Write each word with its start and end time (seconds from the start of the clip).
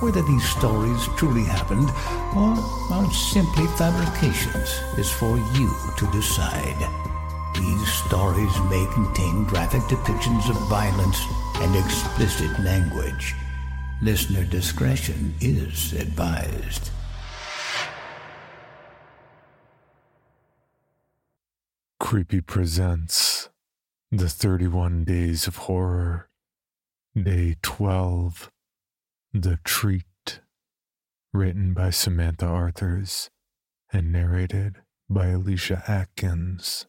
Whether 0.00 0.22
these 0.22 0.48
stories 0.48 1.08
truly 1.16 1.42
happened 1.42 1.90
or 2.36 2.54
are 2.94 3.10
simply 3.10 3.66
fabrications 3.76 4.80
is 4.96 5.10
for 5.10 5.36
you 5.58 5.74
to 5.96 6.06
decide. 6.12 6.78
These 7.56 7.92
stories 8.06 8.56
may 8.70 8.86
contain 8.94 9.42
graphic 9.42 9.82
depictions 9.82 10.48
of 10.48 10.56
violence 10.68 11.18
and 11.56 11.74
explicit 11.74 12.60
language. 12.60 13.34
Listener 14.00 14.44
discretion 14.44 15.34
is 15.40 15.92
advised. 15.94 16.90
Creepy 21.98 22.40
presents 22.40 23.48
The 24.12 24.28
31 24.28 25.02
Days 25.02 25.48
of 25.48 25.56
Horror, 25.56 26.28
Day 27.20 27.56
12, 27.62 28.52
The 29.34 29.58
Treat, 29.62 30.40
written 31.34 31.74
by 31.74 31.90
Samantha 31.90 32.46
Arthurs 32.46 33.28
and 33.92 34.10
narrated 34.10 34.76
by 35.10 35.26
Alicia 35.26 35.82
Atkins. 35.86 36.86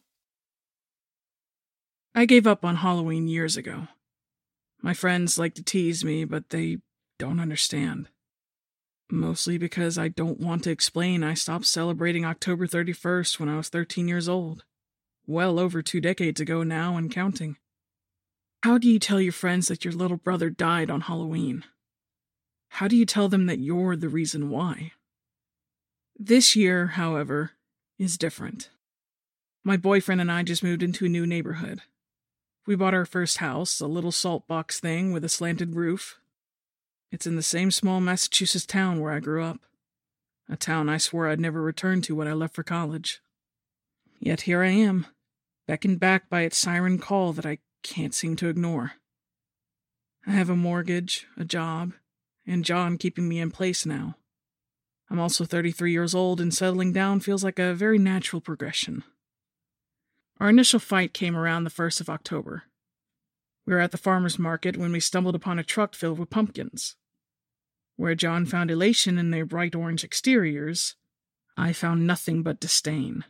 I 2.14 2.24
gave 2.24 2.46
up 2.46 2.64
on 2.64 2.76
Halloween 2.76 3.28
years 3.28 3.58
ago. 3.58 3.88
My 4.80 4.94
friends 4.94 5.38
like 5.38 5.54
to 5.56 5.62
tease 5.62 6.02
me, 6.02 6.24
but 6.24 6.48
they 6.48 6.78
don't 7.18 7.40
understand. 7.40 8.08
Mostly 9.10 9.58
because 9.58 9.98
I 9.98 10.08
don't 10.08 10.40
want 10.40 10.64
to 10.64 10.70
explain 10.70 11.22
I 11.22 11.34
stopped 11.34 11.66
celebrating 11.66 12.24
October 12.24 12.66
31st 12.66 13.38
when 13.38 13.50
I 13.50 13.58
was 13.58 13.68
13 13.68 14.08
years 14.08 14.30
old. 14.30 14.64
Well 15.26 15.58
over 15.58 15.82
two 15.82 16.00
decades 16.00 16.40
ago 16.40 16.62
now 16.62 16.96
and 16.96 17.10
counting. 17.10 17.58
How 18.62 18.78
do 18.78 18.88
you 18.88 18.98
tell 18.98 19.20
your 19.20 19.32
friends 19.34 19.68
that 19.68 19.84
your 19.84 19.92
little 19.92 20.16
brother 20.16 20.48
died 20.48 20.90
on 20.90 21.02
Halloween? 21.02 21.64
How 22.74 22.88
do 22.88 22.96
you 22.96 23.04
tell 23.04 23.28
them 23.28 23.46
that 23.46 23.58
you're 23.58 23.96
the 23.96 24.08
reason 24.08 24.48
why? 24.48 24.92
This 26.18 26.56
year, 26.56 26.88
however, 26.88 27.52
is 27.98 28.16
different. 28.16 28.70
My 29.62 29.76
boyfriend 29.76 30.20
and 30.20 30.32
I 30.32 30.42
just 30.42 30.62
moved 30.62 30.82
into 30.82 31.04
a 31.04 31.08
new 31.08 31.26
neighborhood. 31.26 31.82
We 32.66 32.76
bought 32.76 32.94
our 32.94 33.04
first 33.04 33.38
house, 33.38 33.80
a 33.80 33.86
little 33.86 34.12
salt 34.12 34.46
box 34.46 34.80
thing 34.80 35.12
with 35.12 35.24
a 35.24 35.28
slanted 35.28 35.74
roof. 35.74 36.18
It's 37.10 37.26
in 37.26 37.36
the 37.36 37.42
same 37.42 37.70
small 37.70 38.00
Massachusetts 38.00 38.64
town 38.64 39.00
where 39.00 39.12
I 39.12 39.20
grew 39.20 39.44
up, 39.44 39.60
a 40.48 40.56
town 40.56 40.88
I 40.88 40.98
swore 40.98 41.28
I'd 41.28 41.40
never 41.40 41.60
return 41.60 42.00
to 42.02 42.14
when 42.14 42.28
I 42.28 42.32
left 42.32 42.54
for 42.54 42.62
college. 42.62 43.20
Yet 44.18 44.42
here 44.42 44.62
I 44.62 44.70
am, 44.70 45.06
beckoned 45.66 46.00
back 46.00 46.30
by 46.30 46.42
its 46.42 46.56
siren 46.56 46.98
call 46.98 47.32
that 47.32 47.46
I 47.46 47.58
can't 47.82 48.14
seem 48.14 48.36
to 48.36 48.48
ignore. 48.48 48.92
I 50.26 50.30
have 50.30 50.50
a 50.50 50.56
mortgage, 50.56 51.26
a 51.36 51.44
job, 51.44 51.92
and 52.46 52.64
John 52.64 52.98
keeping 52.98 53.28
me 53.28 53.38
in 53.38 53.50
place 53.50 53.86
now. 53.86 54.16
I'm 55.10 55.18
also 55.18 55.44
33 55.44 55.92
years 55.92 56.14
old, 56.14 56.40
and 56.40 56.54
settling 56.54 56.92
down 56.92 57.20
feels 57.20 57.42
like 57.42 57.58
a 57.58 57.74
very 57.74 57.98
natural 57.98 58.40
progression. 58.40 59.02
Our 60.38 60.48
initial 60.48 60.80
fight 60.80 61.12
came 61.12 61.36
around 61.36 61.64
the 61.64 61.70
1st 61.70 62.00
of 62.00 62.08
October. 62.08 62.64
We 63.66 63.74
were 63.74 63.80
at 63.80 63.92
the 63.92 63.98
farmer's 63.98 64.38
market 64.38 64.76
when 64.76 64.90
we 64.90 65.00
stumbled 65.00 65.34
upon 65.34 65.58
a 65.58 65.64
truck 65.64 65.94
filled 65.94 66.18
with 66.18 66.30
pumpkins. 66.30 66.96
Where 67.96 68.14
John 68.14 68.46
found 68.46 68.70
elation 68.70 69.18
in 69.18 69.30
their 69.30 69.44
bright 69.44 69.74
orange 69.74 70.02
exteriors, 70.02 70.96
I 71.56 71.72
found 71.74 72.06
nothing 72.06 72.42
but 72.42 72.58
disdain. 72.58 73.24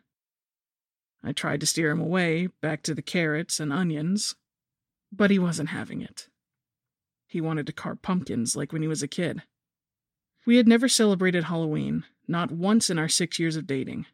I 1.23 1.33
tried 1.33 1.61
to 1.61 1.67
steer 1.67 1.91
him 1.91 2.01
away, 2.01 2.47
back 2.63 2.83
to 2.85 2.95
the 2.95 3.03
carrots 3.03 3.61
and 3.61 3.73
onions, 3.73 4.37
but 5.13 5.31
he 5.31 5.39
wasn't 5.39 5.71
having 5.71 6.01
it. 6.01 6.30
He 7.31 7.41
wanted 7.41 7.67
to 7.67 7.73
carve 7.73 8.03
pumpkins 8.03 8.55
like 8.55 8.73
when 8.73 8.83
he 8.83 8.89
was 8.89 9.03
a 9.03 9.09
kid. 9.09 9.43
We 10.45 10.59
had 10.59 10.69
never 10.69 10.89
celebrated 10.89 11.45
Halloween, 11.45 12.05
not 12.29 12.51
once 12.51 12.91
in 12.91 12.99
our 12.99 13.09
six 13.09 13.39
years 13.39 13.57
of 13.57 13.67
dating 13.67 14.05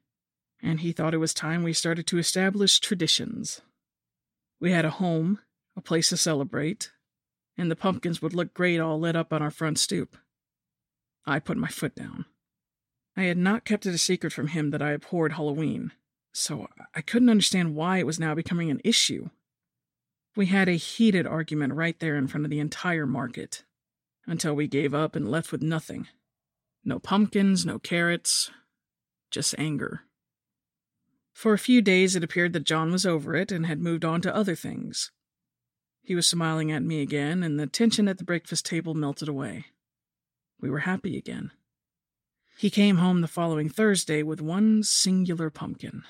and 0.63 0.81
he 0.81 0.93
thought 0.93 1.15
it 1.15 1.19
was 1.19 1.35
time 1.35 1.63
we 1.63 1.73
started 1.73 2.07
to 2.09 2.19
establish 2.19 2.81
traditions. 2.81 3.61
We 4.61 4.73
had 4.73 4.85
a 4.85 4.91
home, 4.91 5.39
a 5.77 5.81
place 5.81 6.09
to 6.11 6.17
celebrate, 6.17 6.91
and 7.59 7.71
the 7.71 7.77
pumpkins 7.77 8.23
would 8.23 8.35
look 8.35 8.55
great 8.55 8.81
all 8.81 8.99
lit 8.99 9.17
up 9.17 9.33
on 9.33 9.43
our 9.43 9.51
front 9.51 9.79
stoop. 9.79 10.17
I 11.27 11.39
put 11.39 11.57
my 11.57 11.69
foot 11.69 11.95
down. 11.95 12.25
I 13.17 13.25
had 13.25 13.39
not 13.39 13.65
kept 13.65 13.87
it 13.87 13.95
a 13.95 13.99
secret 13.99 14.33
from 14.33 14.49
him 14.49 14.71
that 14.71 14.83
I 14.83 14.93
abhorred 14.93 15.33
Halloween, 15.33 15.93
so 16.33 16.69
I 16.95 17.01
couldn't 17.01 17.31
understand 17.31 17.75
why 17.75 17.99
it 17.99 18.07
was 18.07 18.21
now 18.21 18.35
becoming 18.35 18.71
an 18.71 18.81
issue. 18.85 19.31
We 20.37 20.47
had 20.47 20.69
a 20.69 20.73
heated 20.73 21.27
argument 21.27 21.73
right 21.73 21.99
there 21.99 22.15
in 22.15 22.29
front 22.29 22.45
of 22.45 22.51
the 22.51 22.61
entire 22.61 23.07
market, 23.07 23.65
until 24.27 24.55
we 24.55 24.69
gave 24.69 24.93
up 24.93 25.17
and 25.17 25.31
left 25.31 25.51
with 25.51 25.63
nothing. 25.63 26.09
No 26.85 26.99
pumpkins, 26.99 27.65
no 27.65 27.79
carrots, 27.79 28.51
just 29.31 29.55
anger. 29.59 30.03
For 31.33 31.55
a 31.55 31.59
few 31.59 31.81
days 31.81 32.15
it 32.15 32.23
appeared 32.23 32.53
that 32.53 32.65
John 32.65 32.93
was 32.93 33.07
over 33.07 33.35
it 33.35 33.51
and 33.51 33.67
had 33.67 33.81
moved 33.81 34.05
on 34.05 34.21
to 34.23 34.35
other 34.35 34.55
things. 34.55 35.11
He 36.03 36.15
was 36.15 36.27
smiling 36.27 36.71
at 36.71 36.83
me 36.83 37.01
again, 37.01 37.43
and 37.43 37.59
the 37.59 37.67
tension 37.67 38.07
at 38.07 38.19
the 38.19 38.25
breakfast 38.25 38.65
table 38.67 38.95
melted 38.95 39.29
away. 39.29 39.67
We 40.61 40.71
were 40.71 40.81
happy 40.81 41.17
again. 41.17 41.51
He 42.59 42.71
came 42.71 42.97
home 42.97 43.23
the 43.23 43.29
following 43.29 43.69
Thursday 43.69 44.23
with 44.23 44.41
one 44.41 44.83
singular 44.83 45.51
pumpkin. 45.51 46.05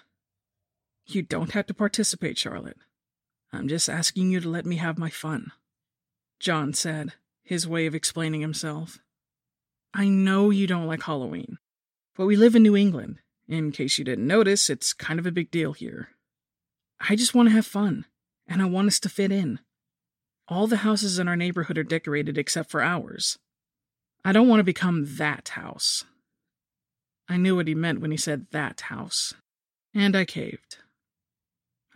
You 1.06 1.22
don't 1.22 1.52
have 1.52 1.66
to 1.66 1.74
participate, 1.74 2.38
Charlotte. 2.38 2.76
I'm 3.52 3.68
just 3.68 3.88
asking 3.88 4.30
you 4.30 4.40
to 4.40 4.48
let 4.48 4.66
me 4.66 4.76
have 4.76 4.98
my 4.98 5.10
fun. 5.10 5.52
John 6.40 6.72
said, 6.72 7.14
his 7.42 7.66
way 7.66 7.86
of 7.86 7.94
explaining 7.94 8.40
himself. 8.40 8.98
I 9.94 10.08
know 10.08 10.50
you 10.50 10.66
don't 10.66 10.86
like 10.86 11.04
Halloween, 11.04 11.58
but 12.16 12.26
we 12.26 12.36
live 12.36 12.54
in 12.54 12.62
New 12.62 12.76
England, 12.76 13.18
in 13.48 13.72
case 13.72 13.98
you 13.98 14.04
didn't 14.04 14.26
notice, 14.26 14.68
it's 14.68 14.92
kind 14.92 15.18
of 15.18 15.26
a 15.26 15.32
big 15.32 15.50
deal 15.50 15.72
here. 15.72 16.08
I 17.00 17.14
just 17.14 17.34
want 17.34 17.48
to 17.48 17.54
have 17.54 17.66
fun, 17.66 18.04
and 18.48 18.60
I 18.60 18.64
want 18.66 18.88
us 18.88 18.98
to 19.00 19.08
fit 19.08 19.30
in. 19.30 19.60
All 20.48 20.66
the 20.66 20.78
houses 20.78 21.18
in 21.18 21.28
our 21.28 21.36
neighborhood 21.36 21.78
are 21.78 21.84
decorated 21.84 22.36
except 22.36 22.70
for 22.70 22.82
ours. 22.82 23.38
I 24.24 24.32
don't 24.32 24.48
want 24.48 24.60
to 24.60 24.64
become 24.64 25.16
that 25.16 25.50
house. 25.50 26.04
I 27.28 27.36
knew 27.36 27.56
what 27.56 27.68
he 27.68 27.74
meant 27.74 28.00
when 28.00 28.10
he 28.10 28.16
said 28.16 28.46
that 28.50 28.82
house, 28.82 29.34
and 29.94 30.16
I 30.16 30.24
caved. 30.24 30.78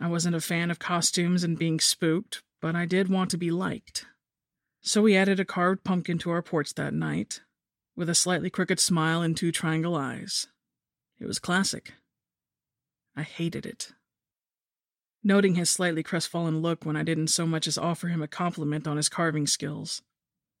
I 0.01 0.07
wasn't 0.07 0.35
a 0.35 0.41
fan 0.41 0.71
of 0.71 0.79
costumes 0.79 1.43
and 1.43 1.59
being 1.59 1.79
spooked, 1.79 2.41
but 2.59 2.75
I 2.75 2.85
did 2.85 3.07
want 3.07 3.29
to 3.31 3.37
be 3.37 3.51
liked. 3.51 4.07
So 4.81 5.03
we 5.03 5.15
added 5.15 5.39
a 5.39 5.45
carved 5.45 5.83
pumpkin 5.83 6.17
to 6.19 6.31
our 6.31 6.41
porch 6.41 6.73
that 6.73 6.93
night, 6.93 7.41
with 7.95 8.09
a 8.09 8.15
slightly 8.15 8.49
crooked 8.49 8.79
smile 8.79 9.21
and 9.21 9.37
two 9.37 9.51
triangle 9.51 9.95
eyes. 9.95 10.47
It 11.19 11.27
was 11.27 11.37
classic. 11.37 11.93
I 13.15 13.21
hated 13.21 13.63
it. 13.67 13.91
Noting 15.23 15.53
his 15.53 15.69
slightly 15.69 16.01
crestfallen 16.01 16.63
look 16.63 16.83
when 16.83 16.95
I 16.95 17.03
didn't 17.03 17.27
so 17.27 17.45
much 17.45 17.67
as 17.67 17.77
offer 17.77 18.07
him 18.07 18.23
a 18.23 18.27
compliment 18.27 18.87
on 18.87 18.97
his 18.97 19.07
carving 19.07 19.45
skills, 19.45 20.01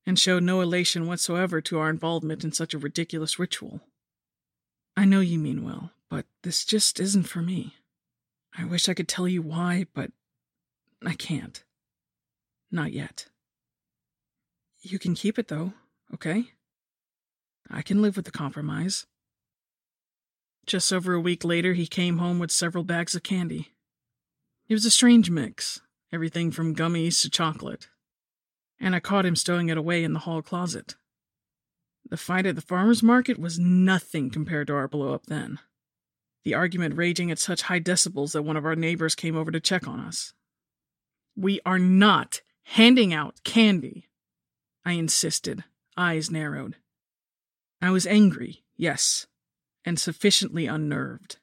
and 0.05 0.19
showed 0.19 0.43
no 0.43 0.61
elation 0.61 1.07
whatsoever 1.07 1.61
to 1.61 1.79
our 1.79 1.89
involvement 1.89 2.43
in 2.43 2.51
such 2.51 2.75
a 2.75 2.79
ridiculous 2.79 3.39
ritual. 3.39 3.81
I 4.95 5.05
know 5.05 5.19
you 5.19 5.39
mean 5.39 5.63
well, 5.63 5.93
but 6.09 6.27
this 6.43 6.63
just 6.63 6.99
isn't 6.99 7.23
for 7.23 7.41
me. 7.41 7.73
I 8.57 8.65
wish 8.65 8.89
I 8.89 8.93
could 8.93 9.07
tell 9.07 9.27
you 9.27 9.41
why, 9.41 9.85
but 9.93 10.11
I 11.05 11.13
can't. 11.13 11.63
Not 12.71 12.93
yet. 12.93 13.27
You 14.81 14.99
can 14.99 15.15
keep 15.15 15.37
it, 15.37 15.47
though, 15.47 15.73
okay? 16.13 16.45
I 17.69 17.81
can 17.81 18.01
live 18.01 18.15
with 18.15 18.25
the 18.25 18.31
compromise. 18.31 19.05
Just 20.65 20.91
over 20.91 21.13
a 21.13 21.19
week 21.19 21.43
later, 21.43 21.73
he 21.73 21.87
came 21.87 22.17
home 22.17 22.39
with 22.39 22.51
several 22.51 22.83
bags 22.83 23.15
of 23.15 23.23
candy. 23.23 23.69
It 24.67 24.73
was 24.73 24.85
a 24.85 24.91
strange 24.91 25.29
mix, 25.29 25.81
everything 26.11 26.51
from 26.51 26.75
gummies 26.75 27.21
to 27.21 27.29
chocolate. 27.29 27.89
And 28.79 28.95
I 28.95 28.99
caught 28.99 29.25
him 29.25 29.35
stowing 29.35 29.69
it 29.69 29.77
away 29.77 30.03
in 30.03 30.13
the 30.13 30.19
hall 30.19 30.41
closet. 30.41 30.95
The 32.09 32.17
fight 32.17 32.45
at 32.45 32.55
the 32.55 32.61
farmer's 32.61 33.03
market 33.03 33.37
was 33.37 33.59
nothing 33.59 34.29
compared 34.29 34.67
to 34.67 34.73
our 34.73 34.87
blow 34.87 35.13
up 35.13 35.27
then. 35.27 35.59
The 36.43 36.53
argument 36.55 36.95
raging 36.95 37.29
at 37.29 37.39
such 37.39 37.63
high 37.63 37.79
decibels 37.79 38.33
that 38.33 38.41
one 38.41 38.57
of 38.57 38.65
our 38.65 38.75
neighbors 38.75 39.15
came 39.15 39.35
over 39.35 39.51
to 39.51 39.59
check 39.59 39.87
on 39.87 39.99
us. 39.99 40.33
We 41.35 41.59
are 41.65 41.79
not 41.79 42.41
handing 42.63 43.13
out 43.13 43.43
candy, 43.43 44.09
I 44.83 44.93
insisted, 44.93 45.63
eyes 45.95 46.31
narrowed. 46.31 46.77
I 47.81 47.91
was 47.91 48.07
angry, 48.07 48.63
yes, 48.75 49.27
and 49.85 49.99
sufficiently 49.99 50.65
unnerved. 50.65 51.37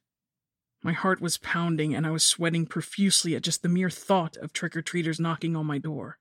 My 0.83 0.93
heart 0.93 1.21
was 1.21 1.39
pounding, 1.39 1.95
and 1.95 2.07
I 2.07 2.11
was 2.11 2.25
sweating 2.25 2.67
profusely 2.67 3.35
at 3.35 3.43
just 3.43 3.63
the 3.63 3.69
mere 3.69 3.91
thought 3.91 4.37
of 4.37 4.53
trick 4.53 4.77
or 4.77 4.83
treaters 4.83 5.19
knocking 5.19 5.57
on 5.57 5.67
my 5.67 5.79
door. 5.79 6.19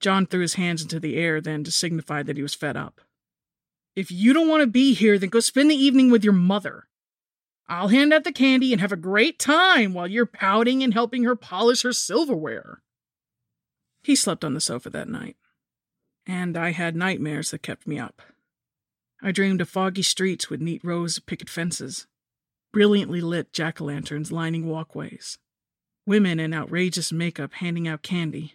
John 0.00 0.26
threw 0.26 0.40
his 0.40 0.54
hands 0.54 0.82
into 0.82 1.00
the 1.00 1.16
air 1.16 1.40
then 1.40 1.64
to 1.64 1.70
signify 1.70 2.22
that 2.22 2.36
he 2.36 2.42
was 2.42 2.54
fed 2.54 2.76
up. 2.76 3.00
If 3.96 4.12
you 4.12 4.32
don't 4.32 4.48
want 4.48 4.60
to 4.60 4.66
be 4.66 4.94
here, 4.94 5.18
then 5.18 5.30
go 5.30 5.40
spend 5.40 5.70
the 5.70 5.74
evening 5.74 6.10
with 6.10 6.22
your 6.22 6.34
mother. 6.34 6.84
I'll 7.68 7.88
hand 7.88 8.14
out 8.14 8.24
the 8.24 8.32
candy 8.32 8.72
and 8.72 8.80
have 8.80 8.92
a 8.92 8.96
great 8.96 9.38
time 9.38 9.92
while 9.92 10.06
you're 10.06 10.26
pouting 10.26 10.82
and 10.82 10.94
helping 10.94 11.24
her 11.24 11.36
polish 11.36 11.82
her 11.82 11.92
silverware. 11.92 12.82
He 14.02 14.16
slept 14.16 14.44
on 14.44 14.54
the 14.54 14.60
sofa 14.60 14.88
that 14.90 15.08
night, 15.08 15.36
and 16.26 16.56
I 16.56 16.70
had 16.70 16.96
nightmares 16.96 17.50
that 17.50 17.62
kept 17.62 17.86
me 17.86 17.98
up. 17.98 18.22
I 19.20 19.32
dreamed 19.32 19.60
of 19.60 19.68
foggy 19.68 20.02
streets 20.02 20.48
with 20.48 20.62
neat 20.62 20.82
rows 20.82 21.18
of 21.18 21.26
picket 21.26 21.50
fences, 21.50 22.06
brilliantly 22.72 23.20
lit 23.20 23.52
jack 23.52 23.80
o' 23.80 23.84
lanterns 23.84 24.32
lining 24.32 24.66
walkways, 24.66 25.38
women 26.06 26.40
in 26.40 26.54
outrageous 26.54 27.12
makeup 27.12 27.52
handing 27.54 27.86
out 27.86 28.02
candy 28.02 28.54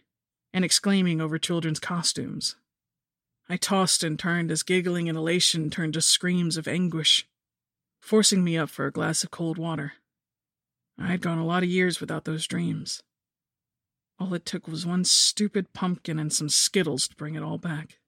and 0.54 0.66
exclaiming 0.66 1.22
over 1.22 1.38
children's 1.38 1.80
costumes. 1.80 2.56
I 3.50 3.58
tossed 3.58 4.04
and 4.04 4.18
turned 4.18 4.50
as 4.50 4.64
giggling 4.64 5.10
and 5.10 5.18
elation 5.18 5.70
turned 5.70 5.94
to 5.94 6.02
screams 6.02 6.58
of 6.58 6.68
anguish, 6.68 7.28
forcing 8.04 8.44
me 8.44 8.58
up 8.58 8.70
for 8.70 8.86
a 8.86 8.92
glass 8.92 9.24
of 9.24 9.32
cold 9.32 9.58
water. 9.58 9.94
I 11.00 11.08
had 11.08 11.22
gone 11.22 11.38
a 11.38 11.46
lot 11.46 11.64
of 11.64 11.70
years 11.70 12.02
without 12.02 12.26
those 12.26 12.46
dreams. 12.46 13.02
All 14.20 14.34
it 14.34 14.46
took 14.46 14.68
was 14.68 14.86
one 14.86 15.06
stupid 15.06 15.72
pumpkin 15.72 16.20
and 16.20 16.32
some 16.32 16.50
Skittles 16.50 17.08
to 17.08 17.16
bring 17.16 17.36
it 17.36 17.42
all 17.42 17.58
back. 17.58 18.00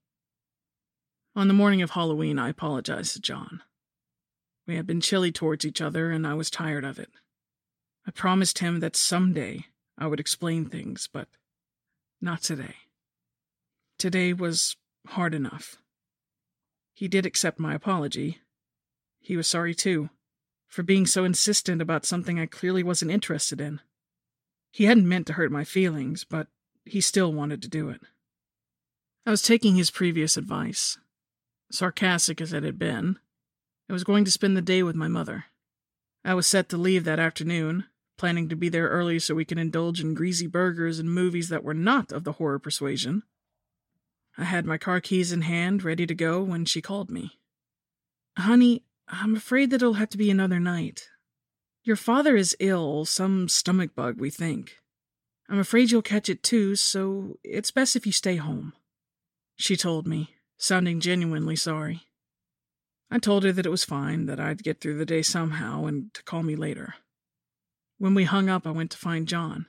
On 1.34 1.48
the 1.48 1.54
morning 1.54 1.82
of 1.82 1.92
Halloween, 1.92 2.38
I 2.38 2.50
apologized 2.50 3.14
to 3.14 3.22
John. 3.22 3.62
We 4.68 4.76
had 4.76 4.86
been 4.86 5.00
chilly 5.00 5.32
towards 5.32 5.64
each 5.64 5.80
other, 5.80 6.12
and 6.12 6.28
I 6.28 6.34
was 6.34 6.50
tired 6.50 6.84
of 6.84 7.00
it. 7.00 7.10
I 8.06 8.12
promised 8.12 8.60
him 8.60 8.82
that 8.82 8.98
someday 8.98 9.68
I 9.98 10.08
would 10.08 10.20
explain 10.20 10.66
things, 10.66 11.08
but 11.12 11.30
not 12.22 12.42
today. 12.42 12.76
Today 13.98 14.34
was 14.34 14.76
hard 15.08 15.34
enough. 15.34 15.78
He 16.94 17.08
did 17.08 17.26
accept 17.26 17.60
my 17.60 17.74
apology. 17.74 18.42
He 19.26 19.36
was 19.36 19.48
sorry, 19.48 19.74
too, 19.74 20.12
for 20.68 20.84
being 20.84 21.08
so 21.08 21.26
insistent 21.26 21.82
about 21.82 22.06
something 22.06 22.40
I 22.40 22.46
clearly 22.46 22.84
wasn't 22.84 23.10
interested 23.10 23.60
in. 23.60 23.82
He 24.72 24.86
hadn't 24.86 25.10
meant 25.10 25.26
to 25.26 25.34
hurt 25.34 25.52
my 25.52 25.64
feelings, 25.64 26.24
but 26.24 26.46
he 26.86 27.02
still 27.02 27.34
wanted 27.34 27.60
to 27.64 27.68
do 27.68 27.90
it. 27.90 28.02
I 29.26 29.32
was 29.32 29.42
taking 29.42 29.78
his 29.78 29.90
previous 29.90 30.38
advice. 30.38 31.00
Sarcastic 31.72 32.40
as 32.40 32.54
it 32.54 32.62
had 32.62 32.78
been, 32.78 33.18
I 33.90 33.94
was 33.94 34.04
going 34.04 34.26
to 34.26 34.32
spend 34.32 34.56
the 34.56 34.62
day 34.62 34.84
with 34.84 34.96
my 34.96 35.08
mother. 35.08 35.46
I 36.24 36.36
was 36.36 36.46
set 36.46 36.70
to 36.70 36.78
leave 36.78 37.04
that 37.06 37.20
afternoon, 37.20 37.86
planning 38.20 38.48
to 38.50 38.56
be 38.56 38.70
there 38.70 38.90
early 38.90 39.18
so 39.18 39.34
we 39.34 39.44
could 39.44 39.58
indulge 39.58 40.02
in 40.02 40.14
greasy 40.14 40.46
burgers 40.46 41.00
and 41.00 41.12
movies 41.12 41.50
that 41.50 41.64
were 41.64 41.74
not 41.74 42.12
of 42.12 42.26
the 42.26 42.34
horror 42.34 42.60
persuasion. 42.60 43.24
I 44.38 44.44
had 44.44 44.68
my 44.68 44.78
car 44.78 45.02
keys 45.02 45.32
in 45.32 45.42
hand, 45.42 45.84
ready 45.84 46.06
to 46.06 46.14
go, 46.14 46.44
when 46.44 46.66
she 46.66 46.80
called 46.80 47.10
me. 47.10 47.40
Honey, 48.38 48.84
I'm 49.08 49.36
afraid 49.36 49.70
that 49.70 49.78
it'll 49.78 49.94
have 49.94 50.10
to 50.10 50.18
be 50.18 50.30
another 50.30 50.60
night. 50.60 51.10
Your 51.84 51.96
father 51.96 52.36
is 52.36 52.56
ill, 52.60 53.06
some 53.06 53.48
stomach 53.48 53.96
bug, 53.96 54.20
we 54.20 54.30
think. 54.30 54.78
I'm 55.48 55.60
afraid 55.60 55.92
you'll 55.92 56.02
catch 56.02 56.30
it 56.30 56.42
too, 56.42 56.76
so 56.76 57.38
it's 57.44 57.72
best 57.72 57.96
if 57.96 58.06
you 58.06 58.12
stay 58.12 58.38
home. 58.38 58.74
She 59.56 59.76
told 59.76 60.08
me, 60.08 60.36
sounding 60.58 61.00
genuinely 61.00 61.56
sorry. 61.56 62.02
I 63.12 63.20
told 63.20 63.44
her 63.44 63.52
that 63.52 63.66
it 63.66 63.70
was 63.70 63.86
fine, 63.86 64.26
that 64.26 64.40
I'd 64.40 64.64
get 64.64 64.82
through 64.82 64.98
the 64.98 65.06
day 65.06 65.22
somehow, 65.22 65.86
and 65.86 66.14
to 66.16 66.24
call 66.24 66.42
me 66.42 66.56
later. 66.56 66.96
When 68.00 68.16
we 68.16 68.24
hung 68.24 68.50
up, 68.50 68.66
I 68.66 68.72
went 68.72 68.92
to 68.92 68.98
find 68.98 69.28
John 69.28 69.68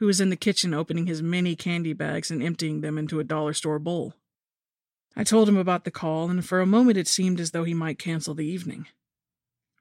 who 0.00 0.06
was 0.06 0.20
in 0.20 0.30
the 0.30 0.36
kitchen 0.36 0.72
opening 0.72 1.06
his 1.06 1.22
many 1.22 1.54
candy 1.54 1.92
bags 1.92 2.30
and 2.30 2.42
emptying 2.42 2.80
them 2.80 2.96
into 2.96 3.20
a 3.20 3.24
dollar 3.24 3.52
store 3.52 3.78
bowl. 3.78 4.14
I 5.16 5.24
told 5.24 5.48
him 5.48 5.56
about 5.56 5.84
the 5.84 5.90
call, 5.90 6.30
and 6.30 6.44
for 6.44 6.60
a 6.60 6.66
moment 6.66 6.96
it 6.96 7.08
seemed 7.08 7.40
as 7.40 7.50
though 7.50 7.64
he 7.64 7.74
might 7.74 7.98
cancel 7.98 8.34
the 8.34 8.46
evening. 8.46 8.86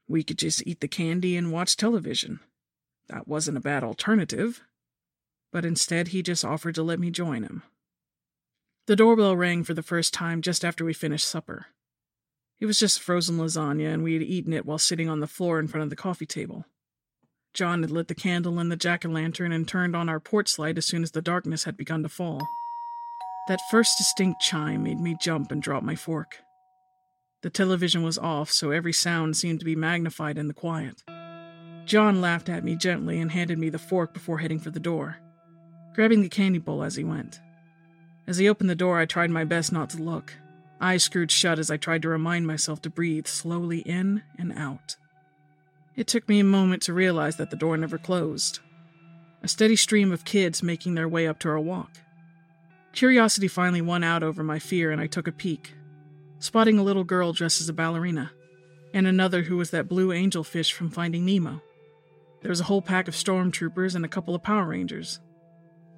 We 0.08 0.24
could 0.24 0.40
just 0.40 0.66
eat 0.66 0.82
the 0.82 0.88
candy 0.88 1.38
and 1.38 1.52
watch 1.52 1.78
television. 1.78 2.40
That 3.08 3.28
wasn't 3.28 3.58
a 3.58 3.62
bad 3.62 3.84
alternative. 3.84 4.62
But 5.52 5.66
instead, 5.66 6.10
he 6.10 6.22
just 6.22 6.46
offered 6.46 6.76
to 6.76 6.84
let 6.84 7.00
me 7.00 7.12
join 7.12 7.44
him. 7.44 7.64
The 8.88 8.96
doorbell 8.96 9.36
rang 9.36 9.64
for 9.64 9.74
the 9.74 9.84
first 9.84 10.14
time 10.14 10.42
just 10.42 10.66
after 10.66 10.84
we 10.84 10.94
finished 10.94 11.28
supper. 11.28 11.68
It 12.60 12.66
was 12.66 12.80
just 12.80 13.00
frozen 13.00 13.38
lasagna, 13.38 13.94
and 13.94 14.04
we 14.04 14.14
had 14.14 14.24
eaten 14.24 14.52
it 14.52 14.66
while 14.66 14.78
sitting 14.78 15.10
on 15.10 15.20
the 15.20 15.28
floor 15.28 15.60
in 15.60 15.68
front 15.68 15.84
of 15.84 15.90
the 15.90 15.96
coffee 15.96 16.26
table. 16.26 16.66
John 17.54 17.82
had 17.82 17.92
lit 17.92 18.08
the 18.08 18.16
candle 18.16 18.60
in 18.60 18.70
the 18.70 18.76
jack 18.76 19.06
o' 19.06 19.10
lantern 19.10 19.52
and 19.52 19.68
turned 19.68 19.96
on 19.96 20.10
our 20.10 20.20
porch 20.20 20.60
light 20.60 20.78
as 20.78 20.86
soon 20.86 21.04
as 21.04 21.12
the 21.12 21.22
darkness 21.22 21.64
had 21.64 21.78
begun 21.78 22.04
to 22.04 22.10
fall. 22.10 22.48
That 23.50 23.62
first 23.72 23.98
distinct 23.98 24.42
chime 24.42 24.84
made 24.84 25.00
me 25.00 25.18
jump 25.20 25.52
and 25.52 25.60
drop 25.60 25.82
my 25.82 25.96
fork. 25.96 26.38
The 27.42 27.50
television 27.50 28.04
was 28.04 28.20
off, 28.20 28.52
so 28.52 28.70
every 28.70 28.94
sound 28.94 29.38
seemed 29.38 29.58
to 29.58 29.66
be 29.66 29.76
magnified 29.76 30.38
in 30.38 30.48
the 30.48 30.54
quiet. 30.54 31.02
John 31.86 32.22
laughed 32.22 32.48
at 32.48 32.64
me 32.64 32.76
gently 32.76 33.20
and 33.20 33.32
handed 33.32 33.58
me 33.58 33.70
the 33.70 33.80
fork 33.80 34.14
before 34.14 34.38
heading 34.38 34.60
for 34.60 34.70
the 34.70 34.80
door, 34.80 35.18
grabbing 35.96 36.22
the 36.22 36.30
candy 36.30 36.60
bowl 36.60 36.84
as 36.84 36.96
he 36.96 37.04
went. 37.04 37.40
As 38.28 38.38
he 38.38 38.48
opened 38.48 38.70
the 38.70 38.76
door, 38.76 39.00
I 39.00 39.08
tried 39.08 39.32
my 39.32 39.46
best 39.46 39.72
not 39.72 39.90
to 39.90 39.98
look, 39.98 40.36
eyes 40.80 41.02
screwed 41.02 41.32
shut 41.32 41.58
as 41.58 41.72
I 41.72 41.78
tried 41.78 42.04
to 42.04 42.10
remind 42.10 42.46
myself 42.46 42.84
to 42.84 42.92
breathe 42.92 43.26
slowly 43.26 43.80
in 43.80 44.22
and 44.38 44.54
out. 44.54 44.96
It 45.96 46.06
took 46.06 46.30
me 46.30 46.40
a 46.40 46.44
moment 46.44 46.84
to 46.84 46.94
realize 46.94 47.38
that 47.38 47.50
the 47.50 47.58
door 47.58 47.78
never 47.78 47.98
closed. 47.98 48.60
A 49.42 49.48
steady 49.48 49.76
stream 49.76 50.12
of 50.12 50.24
kids 50.24 50.62
making 50.62 50.94
their 50.94 51.10
way 51.10 51.28
up 51.28 51.40
to 51.40 51.50
our 51.50 51.60
walk. 51.60 51.90
Curiosity 52.94 53.48
finally 53.48 53.82
won 53.82 54.04
out 54.04 54.24
over 54.24 54.44
my 54.44 54.60
fear, 54.60 54.92
and 54.92 55.00
I 55.00 55.08
took 55.08 55.28
a 55.28 55.32
peek, 55.32 55.74
spotting 56.40 56.80
a 56.80 56.84
little 56.84 57.04
girl 57.04 57.34
dressed 57.34 57.62
as 57.62 57.70
a 57.70 57.74
ballerina, 57.74 58.32
and 58.94 59.06
another 59.08 59.44
who 59.44 59.58
was 59.58 59.72
that 59.72 59.88
blue 59.88 60.10
angelfish 60.10 60.72
from 60.72 60.90
Finding 60.90 61.26
Nemo. 61.26 61.62
There 62.42 62.50
was 62.50 62.62
a 62.62 62.66
whole 62.66 62.82
pack 62.82 63.08
of 63.08 63.16
stormtroopers 63.16 63.96
and 63.96 64.06
a 64.06 64.10
couple 64.10 64.34
of 64.34 64.44
Power 64.44 64.66
Rangers. 64.66 65.20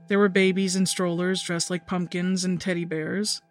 There 0.08 0.20
were 0.20 0.30
babies 0.30 0.76
in 0.76 0.86
strollers 0.86 1.42
dressed 1.42 1.70
like 1.70 1.88
pumpkins 1.88 2.44
and 2.44 2.60
teddy 2.60 2.86
bears, 2.86 3.42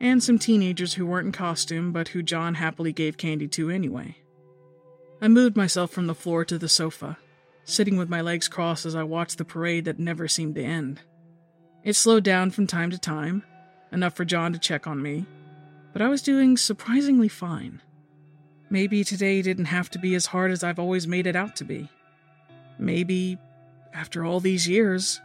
and 0.00 0.22
some 0.22 0.38
teenagers 0.38 0.94
who 0.94 1.04
weren't 1.04 1.26
in 1.26 1.32
costume 1.32 1.92
but 1.92 2.08
who 2.08 2.22
John 2.22 2.54
happily 2.54 2.92
gave 2.92 3.16
candy 3.16 3.48
to 3.48 3.70
anyway. 3.70 4.16
I 5.20 5.28
moved 5.28 5.56
myself 5.56 5.90
from 5.90 6.06
the 6.06 6.14
floor 6.14 6.44
to 6.44 6.58
the 6.58 6.68
sofa, 6.68 7.18
sitting 7.64 7.96
with 7.96 8.08
my 8.08 8.20
legs 8.20 8.48
crossed 8.48 8.86
as 8.86 8.94
I 8.94 9.02
watched 9.02 9.36
the 9.36 9.44
parade 9.44 9.84
that 9.84 9.98
never 9.98 10.28
seemed 10.28 10.54
to 10.54 10.62
end. 10.62 11.00
It 11.84 11.94
slowed 11.94 12.24
down 12.24 12.50
from 12.50 12.66
time 12.66 12.90
to 12.90 12.98
time, 12.98 13.44
enough 13.92 14.14
for 14.14 14.24
John 14.24 14.52
to 14.52 14.58
check 14.58 14.86
on 14.86 15.02
me, 15.02 15.26
but 15.92 16.02
I 16.02 16.08
was 16.08 16.22
doing 16.22 16.56
surprisingly 16.56 17.28
fine. 17.28 17.80
Maybe 18.70 19.04
today 19.04 19.40
didn't 19.40 19.66
have 19.66 19.90
to 19.90 19.98
be 19.98 20.14
as 20.14 20.26
hard 20.26 20.50
as 20.50 20.62
I've 20.62 20.78
always 20.78 21.06
made 21.06 21.26
it 21.26 21.36
out 21.36 21.56
to 21.56 21.64
be. 21.64 21.88
Maybe, 22.78 23.38
after 23.94 24.24
all 24.24 24.40
these 24.40 24.68
years, 24.68 25.20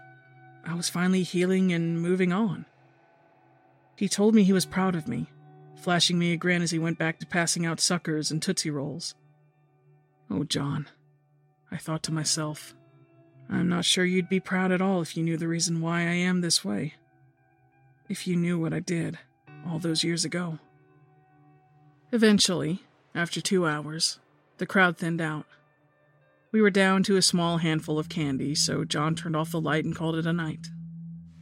I 0.65 0.75
was 0.75 0.89
finally 0.89 1.23
healing 1.23 1.73
and 1.73 2.01
moving 2.01 2.31
on. 2.31 2.65
He 3.95 4.07
told 4.07 4.33
me 4.33 4.43
he 4.43 4.53
was 4.53 4.65
proud 4.65 4.95
of 4.95 5.07
me, 5.07 5.27
flashing 5.75 6.17
me 6.17 6.31
a 6.33 6.37
grin 6.37 6.61
as 6.61 6.71
he 6.71 6.79
went 6.79 6.97
back 6.97 7.19
to 7.19 7.25
passing 7.25 7.65
out 7.65 7.79
suckers 7.79 8.31
and 8.31 8.41
Tootsie 8.41 8.69
Rolls. 8.69 9.13
Oh, 10.29 10.45
John, 10.45 10.87
I 11.69 11.77
thought 11.77 12.03
to 12.03 12.13
myself, 12.13 12.73
I'm 13.49 13.69
not 13.69 13.85
sure 13.85 14.05
you'd 14.05 14.29
be 14.29 14.39
proud 14.39 14.71
at 14.71 14.81
all 14.81 15.01
if 15.01 15.15
you 15.15 15.23
knew 15.23 15.37
the 15.37 15.47
reason 15.47 15.81
why 15.81 16.01
I 16.01 16.13
am 16.13 16.41
this 16.41 16.63
way. 16.63 16.95
If 18.09 18.27
you 18.27 18.35
knew 18.35 18.59
what 18.59 18.73
I 18.73 18.79
did 18.79 19.19
all 19.67 19.79
those 19.79 20.03
years 20.03 20.25
ago. 20.25 20.59
Eventually, 22.11 22.83
after 23.15 23.41
two 23.41 23.65
hours, 23.65 24.19
the 24.57 24.65
crowd 24.65 24.97
thinned 24.97 25.21
out. 25.21 25.45
We 26.51 26.61
were 26.61 26.69
down 26.69 27.01
to 27.03 27.15
a 27.15 27.21
small 27.21 27.57
handful 27.57 27.97
of 27.97 28.09
candy, 28.09 28.53
so 28.53 28.85
John 28.85 29.15
turned 29.15 29.35
off 29.35 29.51
the 29.51 29.59
light 29.59 29.85
and 29.85 29.95
called 29.95 30.15
it 30.15 30.27
a 30.27 30.33
night. 30.33 30.67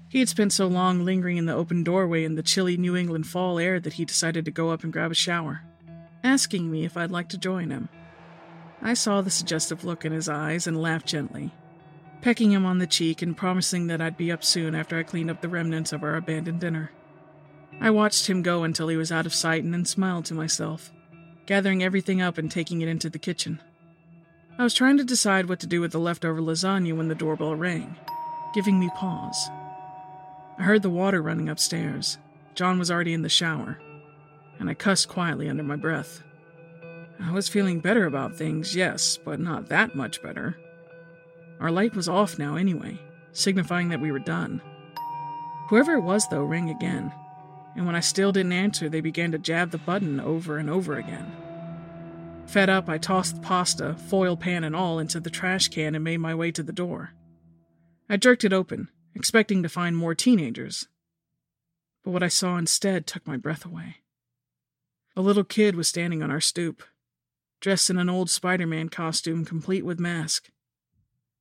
He 0.08 0.20
had 0.20 0.30
spent 0.30 0.54
so 0.54 0.68
long 0.68 1.06
lingering 1.06 1.38
in 1.38 1.46
the 1.46 1.56
open 1.56 1.84
doorway 1.84 2.24
in 2.24 2.36
the 2.36 2.44
chilly 2.44 2.78
New 2.78 2.96
England 2.96 3.28
fall 3.28 3.60
air 3.60 3.80
that 3.80 3.94
he 3.94 4.06
decided 4.06 4.46
to 4.46 4.52
go 4.52 4.70
up 4.70 4.84
and 4.84 4.92
grab 4.92 5.12
a 5.12 5.16
shower, 5.16 5.62
asking 6.24 6.72
me 6.72 6.86
if 6.86 6.98
I'd 6.98 7.12
like 7.12 7.30
to 7.30 7.38
join 7.38 7.70
him. 7.70 7.90
I 8.82 8.94
saw 8.94 9.22
the 9.22 9.30
suggestive 9.30 9.84
look 9.84 10.06
in 10.06 10.12
his 10.12 10.28
eyes 10.28 10.68
and 10.68 10.82
laughed 10.82 11.08
gently, 11.08 11.52
pecking 12.22 12.52
him 12.52 12.66
on 12.66 12.78
the 12.78 12.88
cheek 12.88 13.22
and 13.22 13.36
promising 13.36 13.88
that 13.88 14.02
I'd 14.02 14.18
be 14.18 14.32
up 14.32 14.44
soon 14.44 14.76
after 14.76 14.98
I 14.98 15.04
cleaned 15.04 15.32
up 15.32 15.42
the 15.42 15.50
remnants 15.50 15.92
of 15.92 16.04
our 16.04 16.16
abandoned 16.16 16.60
dinner. 16.60 16.92
I 17.80 17.90
watched 17.90 18.28
him 18.28 18.44
go 18.44 18.64
until 18.64 18.88
he 18.88 18.98
was 18.98 19.12
out 19.12 19.26
of 19.26 19.34
sight 19.34 19.64
and 19.64 19.74
then 19.74 19.86
smiled 19.86 20.26
to 20.26 20.36
myself, 20.36 20.92
gathering 21.46 21.84
everything 21.84 22.22
up 22.22 22.38
and 22.38 22.52
taking 22.52 22.82
it 22.82 22.88
into 22.88 23.10
the 23.10 23.20
kitchen. 23.20 23.60
I 24.60 24.64
was 24.64 24.74
trying 24.74 24.98
to 24.98 25.04
decide 25.04 25.50
what 25.50 25.60
to 25.62 25.68
do 25.68 25.82
with 25.82 25.92
the 25.92 26.00
leftover 26.00 26.42
lasagna 26.42 26.96
when 26.96 27.08
the 27.08 27.16
doorbell 27.16 27.56
rang, 27.56 27.96
giving 28.54 28.80
me 28.80 28.90
pause. 28.96 29.50
I 30.60 30.64
heard 30.64 30.84
the 30.84 30.90
water 30.90 31.22
running 31.22 31.50
upstairs. 31.50 32.20
John 32.54 32.78
was 32.78 32.92
already 32.92 33.14
in 33.14 33.24
the 33.24 33.30
shower, 33.30 33.80
and 34.60 34.70
I 34.70 34.76
cussed 34.76 35.08
quietly 35.08 35.50
under 35.50 35.64
my 35.64 35.76
breath. 35.76 36.22
I 37.20 37.32
was 37.32 37.50
feeling 37.50 37.80
better 37.80 38.06
about 38.06 38.36
things, 38.36 38.76
yes, 38.76 39.18
but 39.18 39.40
not 39.40 39.70
that 39.70 39.96
much 39.96 40.22
better. 40.22 40.58
Our 41.62 41.72
light 41.72 41.96
was 41.96 42.10
off 42.10 42.40
now 42.40 42.56
anyway, 42.56 43.00
signifying 43.32 43.90
that 43.90 44.02
we 44.02 44.12
were 44.12 44.20
done. 44.20 44.62
Whoever 45.70 45.94
it 45.94 46.02
was, 46.02 46.28
though, 46.28 46.44
rang 46.44 46.70
again, 46.70 47.14
and 47.76 47.86
when 47.86 47.96
I 47.96 48.02
still 48.02 48.32
didn't 48.32 48.52
answer, 48.52 48.90
they 48.90 49.00
began 49.00 49.32
to 49.32 49.38
jab 49.38 49.72
the 49.72 49.78
button 49.78 50.20
over 50.20 50.58
and 50.58 50.70
over 50.70 50.98
again. 50.98 51.32
Fed 52.48 52.70
up, 52.70 52.90
I 52.90 52.98
tossed 52.98 53.36
the 53.36 53.42
pasta, 53.42 53.94
foil 53.94 54.36
pan 54.36 54.64
and 54.64 54.76
all, 54.76 55.00
into 55.00 55.20
the 55.20 55.30
trash 55.30 55.70
can 55.70 55.96
and 55.96 56.04
made 56.04 56.18
my 56.18 56.36
way 56.36 56.52
to 56.52 56.64
the 56.64 56.74
door. 56.74 57.12
I 58.10 58.18
jerked 58.18 58.44
it 58.44 58.52
open, 58.52 58.90
expecting 59.16 59.64
to 59.64 59.70
find 59.70 59.96
more 59.96 60.16
teenagers. 60.16 60.88
But 62.04 62.12
what 62.12 62.24
I 62.24 62.28
saw 62.28 62.58
instead 62.58 63.08
took 63.08 63.26
my 63.26 63.38
breath 63.38 63.66
away. 63.66 63.98
A 65.16 65.22
little 65.22 65.44
kid 65.44 65.76
was 65.76 65.88
standing 65.88 66.24
on 66.24 66.32
our 66.32 66.42
stoop, 66.42 66.84
dressed 67.62 67.90
in 67.90 67.98
an 67.98 68.10
old 68.10 68.30
Spider 68.30 68.66
Man 68.66 68.90
costume 68.90 69.46
complete 69.46 69.86
with 69.86 70.00
mask. 70.00 70.50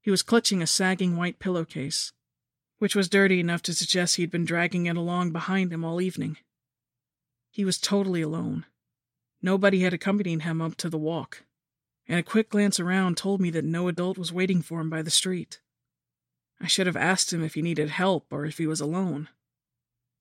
He 0.00 0.10
was 0.10 0.22
clutching 0.22 0.62
a 0.62 0.66
sagging 0.66 1.16
white 1.16 1.38
pillowcase, 1.38 2.12
which 2.78 2.96
was 2.96 3.08
dirty 3.08 3.40
enough 3.40 3.62
to 3.62 3.74
suggest 3.74 4.16
he'd 4.16 4.30
been 4.30 4.44
dragging 4.44 4.86
it 4.86 4.96
along 4.96 5.32
behind 5.32 5.72
him 5.72 5.84
all 5.84 6.00
evening. 6.00 6.38
He 7.50 7.64
was 7.64 7.78
totally 7.78 8.22
alone. 8.22 8.64
Nobody 9.42 9.80
had 9.80 9.92
accompanied 9.92 10.42
him 10.42 10.62
up 10.62 10.76
to 10.76 10.88
the 10.88 10.98
walk, 10.98 11.44
and 12.06 12.18
a 12.18 12.22
quick 12.22 12.50
glance 12.50 12.80
around 12.80 13.16
told 13.16 13.40
me 13.40 13.50
that 13.50 13.64
no 13.64 13.88
adult 13.88 14.16
was 14.16 14.32
waiting 14.32 14.62
for 14.62 14.80
him 14.80 14.88
by 14.88 15.02
the 15.02 15.10
street. 15.10 15.60
I 16.60 16.66
should 16.66 16.86
have 16.86 16.96
asked 16.96 17.32
him 17.32 17.42
if 17.42 17.54
he 17.54 17.62
needed 17.62 17.90
help 17.90 18.26
or 18.30 18.44
if 18.44 18.58
he 18.58 18.66
was 18.66 18.80
alone. 18.80 19.28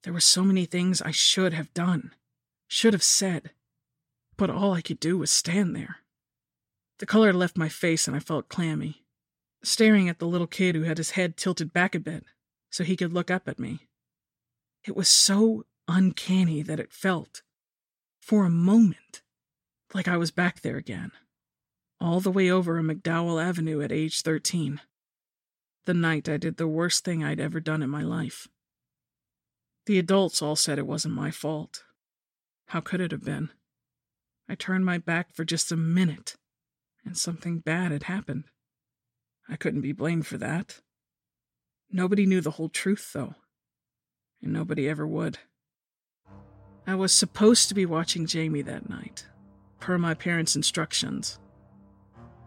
There 0.03 0.13
were 0.13 0.21
so 0.21 0.43
many 0.43 0.65
things 0.65 1.01
I 1.01 1.11
should 1.11 1.53
have 1.53 1.73
done, 1.73 2.13
should 2.67 2.93
have 2.93 3.03
said, 3.03 3.51
but 4.37 4.49
all 4.49 4.73
I 4.73 4.81
could 4.81 4.99
do 4.99 5.17
was 5.17 5.31
stand 5.31 5.75
there. 5.75 5.97
The 6.99 7.05
color 7.05 7.33
left 7.33 7.57
my 7.57 7.69
face 7.69 8.07
and 8.07 8.15
I 8.15 8.19
felt 8.19 8.49
clammy, 8.49 9.03
staring 9.63 10.09
at 10.09 10.19
the 10.19 10.27
little 10.27 10.47
kid 10.47 10.75
who 10.75 10.83
had 10.83 10.97
his 10.97 11.11
head 11.11 11.37
tilted 11.37 11.73
back 11.73 11.95
a 11.95 11.99
bit 11.99 12.25
so 12.69 12.83
he 12.83 12.95
could 12.95 13.13
look 13.13 13.31
up 13.31 13.47
at 13.47 13.59
me. 13.59 13.87
It 14.85 14.95
was 14.95 15.09
so 15.09 15.65
uncanny 15.87 16.61
that 16.61 16.79
it 16.79 16.93
felt, 16.93 17.41
for 18.21 18.45
a 18.45 18.49
moment, 18.49 19.21
like 19.93 20.07
I 20.07 20.17
was 20.17 20.31
back 20.31 20.61
there 20.61 20.77
again, 20.77 21.11
all 21.99 22.19
the 22.19 22.31
way 22.31 22.49
over 22.49 22.81
McDowell 22.81 23.43
Avenue 23.43 23.81
at 23.81 23.91
age 23.91 24.21
13 24.21 24.81
the 25.89 25.93
night 25.95 26.29
I 26.29 26.37
did 26.37 26.57
the 26.57 26.67
worst 26.67 27.03
thing 27.03 27.23
I'd 27.23 27.39
ever 27.39 27.59
done 27.59 27.81
in 27.81 27.89
my 27.89 28.03
life. 28.03 28.47
The 29.87 29.97
adults 29.97 30.39
all 30.39 30.55
said 30.55 30.77
it 30.77 30.85
wasn't 30.85 31.15
my 31.15 31.31
fault. 31.31 31.83
How 32.67 32.79
could 32.79 33.01
it 33.01 33.11
have 33.11 33.23
been? 33.23 33.49
I 34.47 34.53
turned 34.53 34.85
my 34.85 34.99
back 34.99 35.33
for 35.33 35.43
just 35.43 35.71
a 35.71 35.75
minute, 35.75 36.35
and 37.03 37.17
something 37.17 37.57
bad 37.57 37.91
had 37.91 38.03
happened. 38.03 38.43
I 39.49 39.55
couldn't 39.55 39.81
be 39.81 39.91
blamed 39.91 40.27
for 40.27 40.37
that. 40.37 40.79
Nobody 41.91 42.25
knew 42.25 42.39
the 42.39 42.51
whole 42.51 42.69
truth, 42.69 43.11
though, 43.13 43.35
and 44.41 44.53
nobody 44.53 44.87
ever 44.87 45.07
would. 45.07 45.39
I 46.85 46.95
was 46.95 47.11
supposed 47.11 47.67
to 47.69 47.75
be 47.75 47.85
watching 47.85 48.25
Jamie 48.25 48.61
that 48.61 48.89
night, 48.89 49.25
per 49.79 49.97
my 49.97 50.13
parents' 50.13 50.55
instructions. 50.55 51.39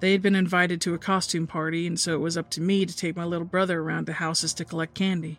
They 0.01 0.13
had 0.13 0.23
been 0.23 0.35
invited 0.35 0.81
to 0.81 0.95
a 0.95 0.99
costume 0.99 1.47
party, 1.47 1.87
and 1.87 1.99
so 1.99 2.15
it 2.15 2.21
was 2.21 2.37
up 2.37 2.51
to 2.51 2.61
me 2.61 2.87
to 2.87 2.97
take 2.97 3.17
my 3.17 3.25
little 3.25 3.47
brother 3.47 3.81
around 3.81 4.07
to 4.07 4.13
houses 4.13 4.55
to 4.55 4.65
collect 4.65 4.95
candy. 4.95 5.39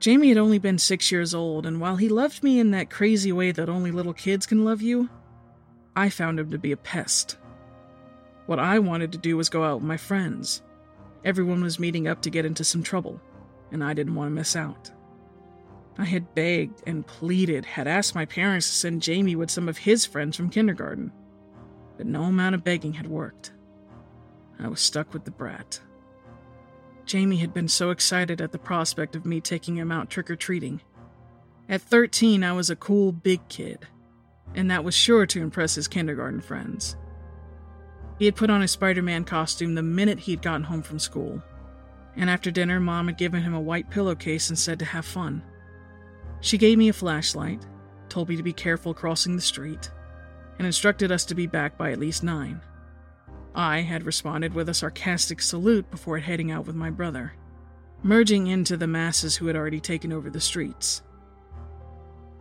Jamie 0.00 0.28
had 0.28 0.38
only 0.38 0.58
been 0.58 0.78
six 0.78 1.10
years 1.10 1.34
old, 1.34 1.64
and 1.64 1.80
while 1.80 1.96
he 1.96 2.08
loved 2.08 2.42
me 2.42 2.58
in 2.58 2.72
that 2.72 2.90
crazy 2.90 3.32
way 3.32 3.52
that 3.52 3.70
only 3.70 3.90
little 3.90 4.12
kids 4.12 4.44
can 4.44 4.64
love 4.64 4.82
you, 4.82 5.08
I 5.96 6.10
found 6.10 6.40
him 6.40 6.50
to 6.50 6.58
be 6.58 6.72
a 6.72 6.76
pest. 6.76 7.38
What 8.46 8.58
I 8.58 8.78
wanted 8.78 9.12
to 9.12 9.18
do 9.18 9.36
was 9.36 9.48
go 9.48 9.64
out 9.64 9.76
with 9.76 9.88
my 9.88 9.96
friends. 9.96 10.62
Everyone 11.24 11.62
was 11.62 11.78
meeting 11.78 12.06
up 12.06 12.20
to 12.22 12.30
get 12.30 12.44
into 12.44 12.64
some 12.64 12.82
trouble, 12.82 13.20
and 13.72 13.82
I 13.82 13.94
didn't 13.94 14.14
want 14.14 14.28
to 14.28 14.34
miss 14.34 14.54
out. 14.54 14.90
I 15.96 16.04
had 16.04 16.34
begged 16.34 16.82
and 16.86 17.06
pleaded, 17.06 17.64
had 17.64 17.86
asked 17.86 18.14
my 18.14 18.26
parents 18.26 18.68
to 18.68 18.74
send 18.74 19.02
Jamie 19.02 19.36
with 19.36 19.50
some 19.50 19.68
of 19.68 19.78
his 19.78 20.04
friends 20.04 20.36
from 20.36 20.50
kindergarten, 20.50 21.12
but 21.96 22.06
no 22.06 22.24
amount 22.24 22.54
of 22.54 22.64
begging 22.64 22.94
had 22.94 23.06
worked. 23.06 23.52
I 24.58 24.68
was 24.68 24.80
stuck 24.80 25.14
with 25.14 25.24
the 25.24 25.30
brat. 25.30 25.80
Jamie 27.06 27.36
had 27.36 27.54
been 27.54 27.68
so 27.68 27.90
excited 27.90 28.40
at 28.40 28.52
the 28.52 28.58
prospect 28.58 29.14
of 29.14 29.24
me 29.24 29.40
taking 29.40 29.76
him 29.76 29.92
out 29.92 30.10
trick 30.10 30.30
or 30.30 30.36
treating. 30.36 30.80
At 31.68 31.82
13, 31.82 32.44
I 32.44 32.52
was 32.52 32.70
a 32.70 32.76
cool 32.76 33.12
big 33.12 33.46
kid, 33.48 33.86
and 34.54 34.70
that 34.70 34.84
was 34.84 34.94
sure 34.94 35.26
to 35.26 35.42
impress 35.42 35.76
his 35.76 35.88
kindergarten 35.88 36.40
friends. 36.40 36.96
He 38.18 38.26
had 38.26 38.36
put 38.36 38.50
on 38.50 38.60
his 38.60 38.70
Spider 38.70 39.02
Man 39.02 39.24
costume 39.24 39.74
the 39.74 39.82
minute 39.82 40.20
he'd 40.20 40.42
gotten 40.42 40.64
home 40.64 40.82
from 40.82 40.98
school, 40.98 41.42
and 42.16 42.30
after 42.30 42.50
dinner, 42.50 42.78
Mom 42.78 43.06
had 43.06 43.18
given 43.18 43.42
him 43.42 43.54
a 43.54 43.60
white 43.60 43.90
pillowcase 43.90 44.48
and 44.48 44.58
said 44.58 44.78
to 44.78 44.84
have 44.84 45.04
fun. 45.04 45.42
She 46.40 46.58
gave 46.58 46.78
me 46.78 46.88
a 46.88 46.92
flashlight, 46.92 47.66
told 48.08 48.28
me 48.28 48.36
to 48.36 48.42
be 48.42 48.52
careful 48.52 48.94
crossing 48.94 49.34
the 49.34 49.42
street, 49.42 49.90
and 50.58 50.66
instructed 50.66 51.10
us 51.10 51.24
to 51.26 51.34
be 51.34 51.46
back 51.46 51.76
by 51.76 51.90
at 51.90 51.98
least 51.98 52.22
nine. 52.22 52.60
I 53.54 53.80
had 53.80 54.04
responded 54.04 54.54
with 54.54 54.68
a 54.68 54.74
sarcastic 54.74 55.40
salute 55.40 55.90
before 55.90 56.18
heading 56.18 56.50
out 56.50 56.66
with 56.66 56.76
my 56.76 56.90
brother, 56.90 57.32
merging 58.02 58.46
into 58.46 58.76
the 58.76 58.86
masses 58.86 59.36
who 59.36 59.46
had 59.46 59.56
already 59.56 59.80
taken 59.80 60.12
over 60.12 60.30
the 60.30 60.40
streets. 60.40 61.02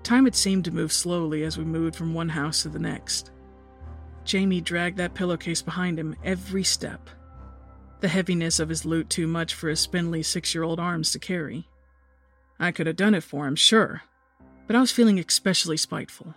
Time 0.03 0.25
had 0.25 0.35
seemed 0.35 0.65
to 0.65 0.71
move 0.71 0.91
slowly 0.91 1.43
as 1.43 1.57
we 1.57 1.63
moved 1.63 1.95
from 1.95 2.13
one 2.13 2.29
house 2.29 2.63
to 2.63 2.69
the 2.69 2.79
next. 2.79 3.31
Jamie 4.25 4.61
dragged 4.61 4.97
that 4.97 5.13
pillowcase 5.13 5.61
behind 5.61 5.99
him 5.99 6.15
every 6.23 6.63
step, 6.63 7.09
the 7.99 8.07
heaviness 8.07 8.59
of 8.59 8.69
his 8.69 8.85
loot 8.85 9.09
too 9.09 9.27
much 9.27 9.53
for 9.53 9.69
his 9.69 9.79
spindly 9.79 10.23
six 10.23 10.53
year 10.53 10.63
old 10.63 10.79
arms 10.79 11.11
to 11.11 11.19
carry. 11.19 11.67
I 12.59 12.71
could 12.71 12.87
have 12.87 12.95
done 12.95 13.15
it 13.15 13.23
for 13.23 13.47
him, 13.47 13.55
sure, 13.55 14.03
but 14.67 14.75
I 14.75 14.79
was 14.79 14.91
feeling 14.91 15.19
especially 15.19 15.77
spiteful. 15.77 16.35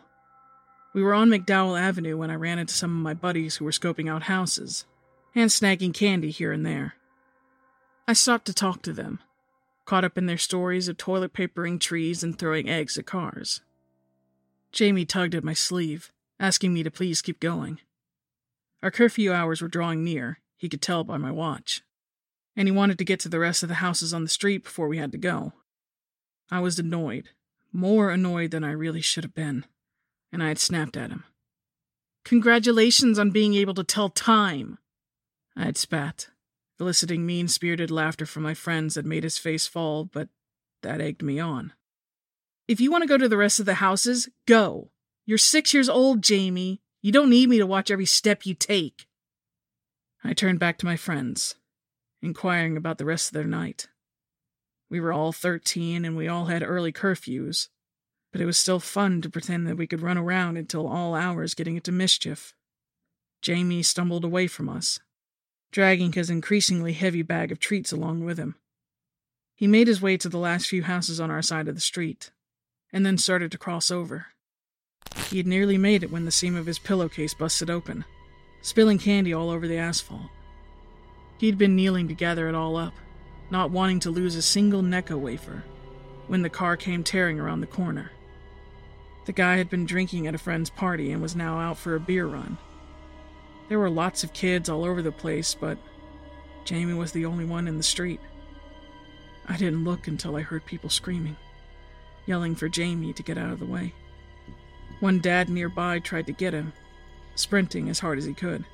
We 0.95 1.03
were 1.03 1.15
on 1.15 1.29
McDowell 1.29 1.81
Avenue 1.81 2.17
when 2.17 2.31
I 2.31 2.37
ran 2.37 2.59
into 2.59 2.75
some 2.75 2.91
of 2.91 3.03
my 3.03 3.15
buddies 3.15 3.57
who 3.57 3.65
were 3.65 3.71
scoping 3.71 4.11
out 4.11 4.25
houses 4.25 4.87
and 5.35 5.51
snagging 5.51 5.93
candy 5.93 6.31
here 6.31 6.53
and 6.53 6.65
there. 6.65 6.95
I 8.09 8.15
stopped 8.15 8.47
to 8.47 8.55
talk 8.55 8.83
to 8.83 8.93
them, 8.93 9.21
caught 9.85 10.05
up 10.05 10.17
in 10.17 10.27
their 10.27 10.39
stories 10.39 10.89
of 10.89 10.97
toilet 10.97 11.33
papering 11.33 11.79
trees 11.79 12.23
and 12.23 12.39
throwing 12.39 12.69
eggs 12.69 12.97
at 12.97 13.05
cars. 13.07 13.61
Jamie 14.73 15.05
tugged 15.05 15.35
at 15.35 15.45
my 15.45 15.53
sleeve, 15.53 16.11
asking 16.39 16.75
me 16.75 16.83
to 16.83 16.91
please 16.91 17.23
keep 17.23 17.41
going. 17.41 17.81
Our 18.83 18.91
curfew 18.91 19.33
hours 19.33 19.63
were 19.63 19.69
drawing 19.69 20.05
near, 20.05 20.41
he 20.57 20.69
could 20.69 20.83
tell 20.83 21.05
by 21.05 21.17
my 21.17 21.31
watch, 21.31 21.83
and 22.55 22.69
he 22.69 22.73
wanted 22.73 22.99
to 22.99 23.05
get 23.05 23.21
to 23.21 23.29
the 23.29 23.39
rest 23.39 23.63
of 23.63 23.69
the 23.69 23.77
houses 23.77 24.13
on 24.15 24.23
the 24.23 24.29
street 24.29 24.65
before 24.65 24.89
we 24.89 24.99
had 24.99 25.13
to 25.13 25.19
go. 25.19 25.53
I 26.51 26.61
was 26.61 26.79
annoyed, 26.79 27.31
more 27.73 28.11
annoyed 28.11 28.51
than 28.51 28.65
I 28.65 28.71
really 28.71 29.01
should 29.01 29.25
have 29.25 29.35
been 29.35 29.65
and 30.33 30.43
I 30.43 30.49
had 30.49 30.59
snapped 30.59 30.97
at 30.97 31.11
him. 31.11 31.25
Congratulations 32.25 33.19
on 33.19 33.31
being 33.31 33.55
able 33.55 33.75
to 33.75 33.85
tell 33.85 34.09
time! 34.11 34.79
I 35.57 35.65
had 35.65 35.79
spat, 35.79 36.29
eliciting 36.79 37.25
mean 37.25 37.49
spirited 37.49 37.91
laughter 37.91 38.27
from 38.27 38.43
my 38.43 38.53
friends 38.53 38.95
that 38.95 39.07
made 39.07 39.25
his 39.25 39.39
face 39.39 39.67
fall, 39.67 40.05
but 40.05 40.29
that 40.83 41.01
egged 41.01 41.23
me 41.23 41.39
on. 41.39 41.73
If 42.69 42.81
you 42.81 42.91
want 42.91 43.03
to 43.03 43.09
go 43.09 43.17
to 43.17 43.29
the 43.29 43.37
rest 43.37 43.61
of 43.61 43.67
the 43.67 43.75
houses, 43.75 44.29
go. 44.47 44.91
You're 45.27 45.39
six 45.39 45.75
years 45.75 45.89
old, 45.89 46.23
Jamie. 46.23 46.81
You 47.03 47.11
don't 47.11 47.31
need 47.31 47.49
me 47.49 47.59
to 47.59 47.67
watch 47.67 47.91
every 47.91 48.07
step 48.07 48.47
you 48.47 48.55
take. 48.55 49.07
I 50.23 50.33
turned 50.33 50.61
back 50.61 50.79
to 50.79 50.87
my 50.87 50.97
friends, 50.97 51.57
inquiring 52.23 52.77
about 52.77 52.99
the 52.99 53.05
rest 53.05 53.29
of 53.29 53.35
their 53.35 53.45
night. 53.45 53.89
We 54.89 55.01
were 55.01 55.13
all 55.13 55.33
thirteen 55.33 56.05
and 56.05 56.17
we 56.17 56.29
all 56.29 56.47
had 56.47 56.63
early 56.63 56.93
curfews, 56.93 57.69
but 58.31 58.41
it 58.41 58.47
was 58.47 58.57
still 58.57 58.79
fun 58.79 59.21
to 59.23 59.31
pretend 59.31 59.67
that 59.67 59.77
we 59.77 59.89
could 59.89 60.01
run 60.01 60.17
around 60.17 60.57
until 60.57 60.87
all 60.87 61.17
hours 61.17 61.55
getting 61.55 61.75
into 61.75 61.91
mischief. 61.91 62.55
Jamie 63.43 63.83
stumbled 63.83 64.25
away 64.25 64.47
from 64.47 64.69
us, 64.69 65.01
dragging 65.73 66.13
his 66.13 66.31
increasingly 66.31 66.93
heavy 66.93 67.23
bag 67.23 67.51
of 67.51 67.59
treats 67.59 67.91
along 67.91 68.25
with 68.25 68.39
him. 68.39 68.55
He 69.57 69.67
made 69.67 69.89
his 69.89 70.01
way 70.01 70.17
to 70.19 70.29
the 70.29 70.39
last 70.39 70.69
few 70.69 70.85
houses 70.85 71.19
on 71.19 71.33
our 71.33 71.43
side 71.43 71.67
of 71.67 71.75
the 71.75 71.81
street, 71.81 72.31
and 72.93 73.05
then 73.05 73.19
started 73.19 73.51
to 73.53 73.59
cross 73.59 73.91
over. 73.91 74.27
He 75.31 75.39
had 75.39 75.47
nearly 75.47 75.79
made 75.79 76.03
it 76.03 76.11
when 76.11 76.25
the 76.25 76.31
seam 76.31 76.57
of 76.57 76.67
his 76.67 76.79
pillowcase 76.79 77.35
busted 77.35 77.71
open, 77.71 78.05
spilling 78.63 78.99
candy 78.99 79.33
all 79.33 79.51
over 79.51 79.67
the 79.67 79.79
asphalt. 79.79 80.31
He'd 81.39 81.59
been 81.59 81.77
kneeling 81.77 82.09
to 82.09 82.15
gather 82.15 82.49
it 82.49 82.55
all 82.55 82.77
up, 82.77 82.95
not 83.51 83.71
wanting 83.71 84.01
to 84.01 84.11
lose 84.11 84.37
a 84.37 84.43
single 84.43 84.83
Necco 84.83 85.19
wafer, 85.19 85.65
when 86.27 86.43
the 86.43 86.51
car 86.51 86.77
came 86.77 87.05
tearing 87.05 87.39
around 87.39 87.61
the 87.61 87.67
corner. 87.67 88.11
The 89.27 89.33
guy 89.33 89.57
had 89.57 89.69
been 89.69 89.87
drinking 89.87 90.27
at 90.27 90.35
a 90.35 90.39
friend's 90.39 90.71
party 90.71 91.11
and 91.11 91.21
was 91.21 91.35
now 91.35 91.59
out 91.59 91.79
for 91.79 91.95
a 91.95 92.01
beer 92.01 92.27
run. 92.27 92.59
There 93.69 93.79
were 93.79 93.91
lots 93.91 94.23
of 94.23 94.33
kids 94.33 94.69
all 94.69 94.85
over 94.85 95.03
the 95.03 95.13
place, 95.13 95.55
but 95.55 95.79
Jamie 96.65 96.95
was 96.95 97.13
the 97.13 97.27
only 97.27 97.45
one 97.45 97.67
in 97.67 97.77
the 97.77 97.83
street. 97.83 98.21
I 99.49 99.57
didn't 99.57 99.85
look 99.85 100.07
until 100.07 100.37
I 100.37 100.43
heard 100.43 100.65
people 100.65 100.91
screaming, 100.91 101.37
yelling 102.27 102.55
for 102.55 102.69
Jamie 102.69 103.13
to 103.13 103.23
get 103.23 103.39
out 103.39 103.53
of 103.53 103.59
the 103.59 103.67
way. 103.67 103.93
One 105.01 105.21
dad 105.21 105.49
nearby 105.49 105.99
tried 105.99 106.27
to 106.27 106.33
get 106.33 106.55
him, 106.55 106.73
sprinting 107.35 107.89
as 107.89 107.99
hard 107.99 108.19
as 108.19 108.25
he 108.25 108.35
could. 108.35 108.65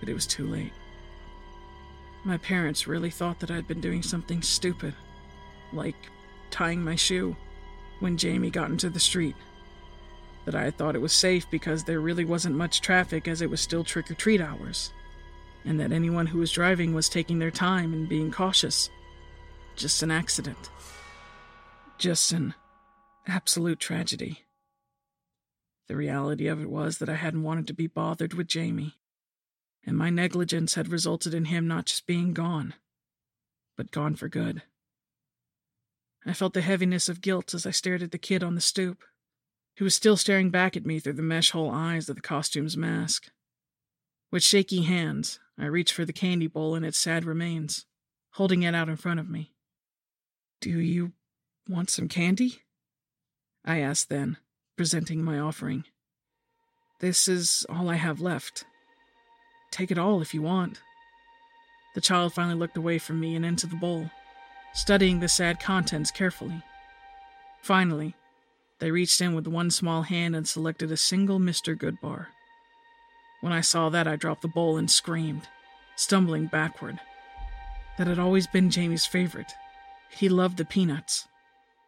But 0.00 0.08
it 0.08 0.14
was 0.14 0.26
too 0.26 0.46
late. 0.46 0.72
My 2.24 2.38
parents 2.38 2.86
really 2.86 3.10
thought 3.10 3.40
that 3.40 3.50
I'd 3.50 3.68
been 3.68 3.80
doing 3.80 4.02
something 4.02 4.42
stupid, 4.42 4.94
like 5.72 5.96
tying 6.50 6.82
my 6.82 6.96
shoe, 6.96 7.36
when 8.00 8.16
Jamie 8.16 8.50
got 8.50 8.70
into 8.70 8.90
the 8.90 9.00
street. 9.00 9.36
That 10.44 10.54
I 10.54 10.64
had 10.64 10.76
thought 10.76 10.96
it 10.96 11.02
was 11.02 11.12
safe 11.12 11.48
because 11.50 11.84
there 11.84 12.00
really 12.00 12.24
wasn't 12.24 12.56
much 12.56 12.80
traffic 12.80 13.28
as 13.28 13.42
it 13.42 13.50
was 13.50 13.60
still 13.60 13.84
trick 13.84 14.10
or 14.10 14.14
treat 14.14 14.40
hours, 14.40 14.92
and 15.64 15.78
that 15.78 15.92
anyone 15.92 16.26
who 16.26 16.38
was 16.38 16.52
driving 16.52 16.94
was 16.94 17.08
taking 17.08 17.38
their 17.38 17.50
time 17.50 17.92
and 17.92 18.08
being 18.08 18.30
cautious. 18.30 18.90
Just 19.76 20.02
an 20.02 20.10
accident. 20.10 20.70
Just 21.98 22.32
an 22.32 22.54
absolute 23.26 23.78
tragedy. 23.78 24.45
The 25.88 25.96
reality 25.96 26.48
of 26.48 26.60
it 26.60 26.70
was 26.70 26.98
that 26.98 27.08
I 27.08 27.14
hadn't 27.14 27.42
wanted 27.42 27.66
to 27.68 27.74
be 27.74 27.86
bothered 27.86 28.34
with 28.34 28.48
Jamie, 28.48 28.94
and 29.84 29.96
my 29.96 30.10
negligence 30.10 30.74
had 30.74 30.88
resulted 30.88 31.32
in 31.32 31.46
him 31.46 31.68
not 31.68 31.86
just 31.86 32.06
being 32.06 32.34
gone, 32.34 32.74
but 33.76 33.92
gone 33.92 34.16
for 34.16 34.28
good. 34.28 34.62
I 36.24 36.32
felt 36.32 36.54
the 36.54 36.60
heaviness 36.60 37.08
of 37.08 37.20
guilt 37.20 37.54
as 37.54 37.66
I 37.66 37.70
stared 37.70 38.02
at 38.02 38.10
the 38.10 38.18
kid 38.18 38.42
on 38.42 38.56
the 38.56 38.60
stoop, 38.60 39.04
who 39.76 39.84
was 39.84 39.94
still 39.94 40.16
staring 40.16 40.50
back 40.50 40.76
at 40.76 40.84
me 40.84 40.98
through 40.98 41.12
the 41.12 41.22
mesh 41.22 41.50
hole 41.52 41.70
eyes 41.70 42.08
of 42.08 42.16
the 42.16 42.22
costume's 42.22 42.76
mask. 42.76 43.30
With 44.32 44.42
shaky 44.42 44.82
hands, 44.82 45.38
I 45.56 45.66
reached 45.66 45.92
for 45.92 46.04
the 46.04 46.12
candy 46.12 46.48
bowl 46.48 46.74
and 46.74 46.84
its 46.84 46.98
sad 46.98 47.24
remains, 47.24 47.86
holding 48.32 48.64
it 48.64 48.74
out 48.74 48.88
in 48.88 48.96
front 48.96 49.20
of 49.20 49.30
me. 49.30 49.52
Do 50.60 50.80
you 50.80 51.12
want 51.68 51.90
some 51.90 52.08
candy? 52.08 52.62
I 53.64 53.78
asked 53.78 54.08
then, 54.08 54.36
presenting 54.76 55.22
my 55.22 55.38
offering. 55.38 55.84
This 57.00 57.28
is 57.28 57.66
all 57.68 57.88
I 57.88 57.96
have 57.96 58.20
left. 58.20 58.64
Take 59.70 59.90
it 59.90 59.98
all 59.98 60.20
if 60.20 60.32
you 60.32 60.42
want. 60.42 60.80
The 61.94 62.00
child 62.00 62.34
finally 62.34 62.58
looked 62.58 62.76
away 62.76 62.98
from 62.98 63.20
me 63.20 63.34
and 63.34 63.44
into 63.44 63.66
the 63.66 63.76
bowl, 63.76 64.10
studying 64.74 65.20
the 65.20 65.28
sad 65.28 65.60
contents 65.60 66.10
carefully. 66.10 66.62
Finally, 67.62 68.14
they 68.78 68.90
reached 68.90 69.20
in 69.20 69.34
with 69.34 69.46
one 69.46 69.70
small 69.70 70.02
hand 70.02 70.36
and 70.36 70.46
selected 70.46 70.92
a 70.92 70.96
single 70.96 71.38
Mr. 71.38 71.76
Goodbar. 71.76 72.26
When 73.40 73.52
I 73.52 73.62
saw 73.62 73.88
that, 73.88 74.06
I 74.06 74.16
dropped 74.16 74.42
the 74.42 74.48
bowl 74.48 74.76
and 74.76 74.90
screamed, 74.90 75.48
stumbling 75.96 76.46
backward. 76.46 77.00
That 77.96 78.06
had 78.06 78.18
always 78.18 78.46
been 78.46 78.70
Jamie's 78.70 79.06
favorite. 79.06 79.52
He 80.10 80.28
loved 80.28 80.58
the 80.58 80.64
peanuts, 80.64 81.26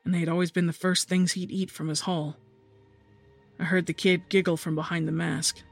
and 0.05 0.15
they 0.15 0.21
had 0.21 0.29
always 0.29 0.51
been 0.51 0.67
the 0.67 0.73
first 0.73 1.09
things 1.09 1.33
he'd 1.33 1.51
eat 1.51 1.71
from 1.71 1.89
his 1.89 2.01
haul. 2.01 2.37
I 3.61 3.65
heard 3.65 3.87
the 3.87 3.93
kid 3.93 4.29
giggle 4.29 4.57
from 4.57 4.75
behind 4.75 5.09
the 5.09 5.13
mask, 5.13 5.63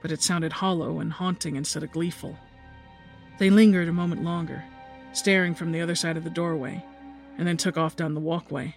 but 0.00 0.10
it 0.10 0.22
sounded 0.22 0.52
hollow 0.52 1.00
and 1.00 1.12
haunting 1.12 1.56
instead 1.56 1.82
of 1.82 1.92
gleeful. 1.92 2.38
They 3.38 3.50
lingered 3.50 3.88
a 3.88 3.92
moment 3.92 4.24
longer, 4.24 4.64
staring 5.12 5.54
from 5.54 5.72
the 5.72 5.80
other 5.80 5.94
side 5.94 6.16
of 6.16 6.24
the 6.24 6.30
doorway, 6.30 6.84
and 7.36 7.46
then 7.46 7.56
took 7.56 7.76
off 7.76 7.96
down 7.96 8.14
the 8.14 8.20
walkway. 8.20 8.76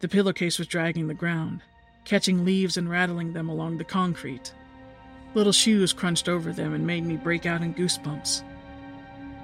The 0.00 0.08
pillowcase 0.08 0.58
was 0.58 0.68
dragging 0.68 1.08
the 1.08 1.14
ground, 1.14 1.62
catching 2.04 2.44
leaves 2.44 2.76
and 2.76 2.88
rattling 2.88 3.32
them 3.32 3.48
along 3.48 3.78
the 3.78 3.84
concrete. 3.84 4.54
Little 5.34 5.52
shoes 5.52 5.92
crunched 5.92 6.28
over 6.28 6.52
them 6.52 6.72
and 6.72 6.86
made 6.86 7.04
me 7.04 7.16
break 7.16 7.44
out 7.44 7.62
in 7.62 7.74
goosebumps. 7.74 8.42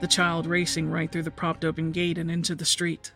The 0.00 0.06
child 0.06 0.46
racing 0.46 0.90
right 0.90 1.10
through 1.10 1.24
the 1.24 1.30
propped 1.30 1.64
open 1.64 1.90
gate 1.90 2.18
and 2.18 2.30
into 2.30 2.54
the 2.54 2.64
street. 2.64 3.12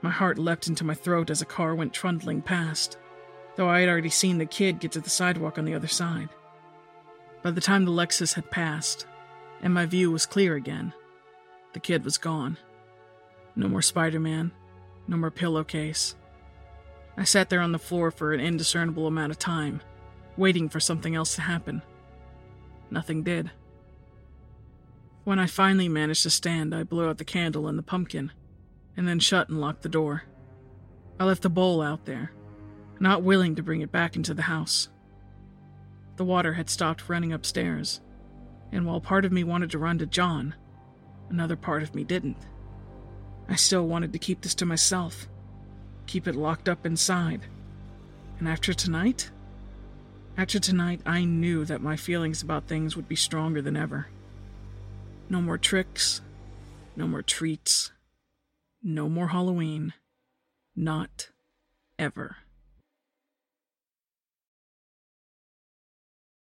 My 0.00 0.10
heart 0.10 0.38
leapt 0.38 0.66
into 0.66 0.84
my 0.84 0.94
throat 0.94 1.28
as 1.28 1.42
a 1.42 1.46
car 1.46 1.74
went 1.74 1.92
trundling 1.92 2.40
past 2.40 2.96
though 3.58 3.68
I 3.68 3.80
had 3.80 3.88
already 3.88 4.08
seen 4.08 4.38
the 4.38 4.46
kid 4.46 4.78
get 4.78 4.92
to 4.92 5.00
the 5.00 5.10
sidewalk 5.10 5.58
on 5.58 5.64
the 5.64 5.74
other 5.74 5.88
side. 5.88 6.28
By 7.42 7.50
the 7.50 7.60
time 7.60 7.84
the 7.84 7.90
Lexus 7.90 8.34
had 8.34 8.52
passed, 8.52 9.04
and 9.60 9.74
my 9.74 9.84
view 9.84 10.12
was 10.12 10.26
clear 10.26 10.54
again, 10.54 10.94
the 11.72 11.80
kid 11.80 12.04
was 12.04 12.18
gone. 12.18 12.56
No 13.56 13.66
more 13.66 13.82
Spider 13.82 14.20
Man, 14.20 14.52
no 15.08 15.16
more 15.16 15.32
pillowcase. 15.32 16.14
I 17.16 17.24
sat 17.24 17.50
there 17.50 17.60
on 17.60 17.72
the 17.72 17.80
floor 17.80 18.12
for 18.12 18.32
an 18.32 18.38
indiscernible 18.38 19.08
amount 19.08 19.32
of 19.32 19.40
time, 19.40 19.80
waiting 20.36 20.68
for 20.68 20.78
something 20.78 21.16
else 21.16 21.34
to 21.34 21.40
happen. 21.40 21.82
Nothing 22.92 23.24
did. 23.24 23.50
When 25.24 25.40
I 25.40 25.48
finally 25.48 25.88
managed 25.88 26.22
to 26.22 26.30
stand, 26.30 26.72
I 26.72 26.84
blew 26.84 27.08
out 27.08 27.18
the 27.18 27.24
candle 27.24 27.66
and 27.66 27.76
the 27.76 27.82
pumpkin, 27.82 28.30
and 28.96 29.08
then 29.08 29.18
shut 29.18 29.48
and 29.48 29.60
locked 29.60 29.82
the 29.82 29.88
door. 29.88 30.22
I 31.18 31.24
left 31.24 31.42
the 31.42 31.50
bowl 31.50 31.82
out 31.82 32.04
there, 32.04 32.30
not 33.00 33.22
willing 33.22 33.54
to 33.54 33.62
bring 33.62 33.80
it 33.80 33.92
back 33.92 34.16
into 34.16 34.34
the 34.34 34.42
house. 34.42 34.88
The 36.16 36.24
water 36.24 36.54
had 36.54 36.68
stopped 36.68 37.08
running 37.08 37.32
upstairs, 37.32 38.00
and 38.72 38.84
while 38.86 39.00
part 39.00 39.24
of 39.24 39.32
me 39.32 39.44
wanted 39.44 39.70
to 39.70 39.78
run 39.78 39.98
to 39.98 40.06
John, 40.06 40.54
another 41.30 41.56
part 41.56 41.82
of 41.82 41.94
me 41.94 42.04
didn't. 42.04 42.46
I 43.48 43.54
still 43.54 43.86
wanted 43.86 44.12
to 44.12 44.18
keep 44.18 44.42
this 44.42 44.54
to 44.56 44.66
myself, 44.66 45.28
keep 46.06 46.26
it 46.26 46.34
locked 46.34 46.68
up 46.68 46.84
inside. 46.84 47.42
And 48.38 48.48
after 48.48 48.72
tonight? 48.72 49.30
After 50.36 50.60
tonight, 50.60 51.00
I 51.04 51.24
knew 51.24 51.64
that 51.64 51.82
my 51.82 51.96
feelings 51.96 52.42
about 52.42 52.66
things 52.66 52.94
would 52.94 53.08
be 53.08 53.16
stronger 53.16 53.60
than 53.60 53.76
ever. 53.76 54.08
No 55.28 55.40
more 55.40 55.58
tricks, 55.58 56.20
no 56.96 57.06
more 57.08 57.22
treats, 57.22 57.92
no 58.82 59.08
more 59.08 59.28
Halloween. 59.28 59.94
Not 60.76 61.30
ever. 61.98 62.36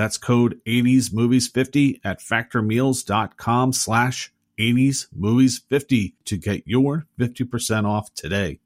That's 0.00 0.16
code 0.16 0.58
80smovies50 0.66 2.00
at 2.02 2.20
factormeals.com 2.20 3.74
slash 3.74 4.32
80smovies50 4.58 6.14
to 6.24 6.36
get 6.38 6.62
your 6.64 7.06
50% 7.18 7.84
off 7.84 8.08
today. 8.14 8.60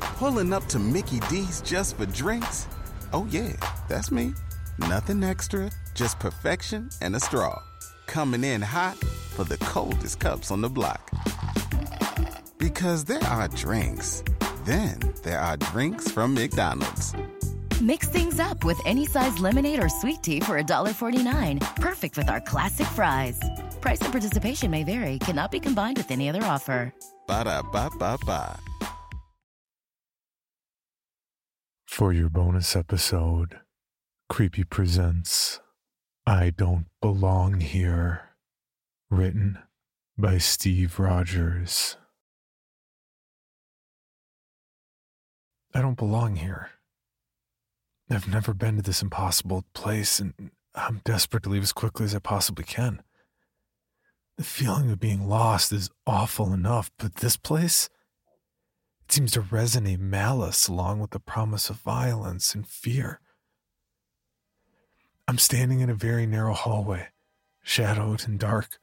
Pulling 0.00 0.54
up 0.54 0.64
to 0.68 0.78
Mickey 0.78 1.20
D's 1.28 1.60
just 1.60 1.98
for 1.98 2.06
drinks? 2.06 2.66
Oh 3.12 3.28
yeah, 3.30 3.52
that's 3.86 4.10
me. 4.10 4.32
Nothing 4.78 5.22
extra, 5.24 5.70
just 5.94 6.18
perfection 6.18 6.88
and 7.02 7.14
a 7.16 7.20
straw. 7.20 7.62
Coming 8.06 8.44
in 8.44 8.62
hot 8.62 8.96
for 8.96 9.44
the 9.44 9.58
coldest 9.58 10.20
cups 10.20 10.50
on 10.50 10.62
the 10.62 10.70
block. 10.70 11.10
Because 12.56 13.04
there 13.04 13.24
are 13.24 13.48
drinks 13.48 14.24
Then 14.64 15.00
there 15.22 15.38
are 15.40 15.58
drinks 15.58 16.10
from 16.10 16.32
McDonald's. 16.32 17.14
Mix 17.82 18.08
things 18.08 18.38
up 18.38 18.64
with 18.64 18.80
any 18.86 19.04
size 19.06 19.38
lemonade 19.38 19.82
or 19.82 19.88
sweet 19.88 20.22
tea 20.22 20.40
for 20.40 20.62
$1.49. 20.62 21.60
Perfect 21.76 22.16
with 22.16 22.28
our 22.28 22.40
classic 22.40 22.86
fries. 22.88 23.40
Price 23.80 24.00
and 24.00 24.12
participation 24.12 24.70
may 24.70 24.84
vary, 24.84 25.18
cannot 25.18 25.50
be 25.50 25.60
combined 25.60 25.96
with 25.96 26.10
any 26.10 26.28
other 26.28 26.42
offer. 26.44 26.92
Ba 27.26 27.44
da 27.44 27.62
ba 27.62 27.90
ba 27.98 28.18
ba. 28.26 28.58
For 31.86 32.12
your 32.12 32.28
bonus 32.28 32.74
episode, 32.76 33.60
Creepy 34.28 34.64
presents 34.64 35.60
I 36.26 36.50
Don't 36.50 36.86
Belong 37.00 37.60
Here, 37.60 38.30
written 39.10 39.58
by 40.18 40.38
Steve 40.38 40.98
Rogers. 40.98 41.96
I 45.74 45.82
don't 45.82 45.98
belong 45.98 46.36
here. 46.36 46.70
I've 48.10 48.28
never 48.28 48.52
been 48.52 48.76
to 48.76 48.82
this 48.82 49.02
impossible 49.02 49.64
place, 49.72 50.20
and 50.20 50.50
I'm 50.74 51.00
desperate 51.04 51.44
to 51.44 51.48
leave 51.48 51.62
as 51.62 51.72
quickly 51.72 52.04
as 52.04 52.14
I 52.14 52.18
possibly 52.18 52.64
can. 52.64 53.02
The 54.36 54.44
feeling 54.44 54.90
of 54.90 55.00
being 55.00 55.28
lost 55.28 55.72
is 55.72 55.90
awful 56.06 56.52
enough, 56.52 56.90
but 56.98 57.16
this 57.16 57.36
place? 57.36 57.88
It 59.06 59.12
seems 59.12 59.32
to 59.32 59.42
resonate 59.42 60.00
malice 60.00 60.68
along 60.68 61.00
with 61.00 61.10
the 61.10 61.20
promise 61.20 61.70
of 61.70 61.76
violence 61.76 62.54
and 62.54 62.66
fear. 62.66 63.20
I'm 65.26 65.38
standing 65.38 65.80
in 65.80 65.88
a 65.88 65.94
very 65.94 66.26
narrow 66.26 66.52
hallway, 66.52 67.08
shadowed 67.62 68.26
and 68.26 68.38
dark, 68.38 68.78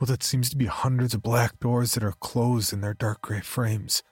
with 0.00 0.10
what 0.10 0.22
seems 0.22 0.50
to 0.50 0.56
be 0.56 0.66
hundreds 0.66 1.14
of 1.14 1.22
black 1.22 1.60
doors 1.60 1.94
that 1.94 2.02
are 2.02 2.12
closed 2.12 2.72
in 2.72 2.80
their 2.80 2.94
dark 2.94 3.20
gray 3.22 3.40
frames. 3.40 4.02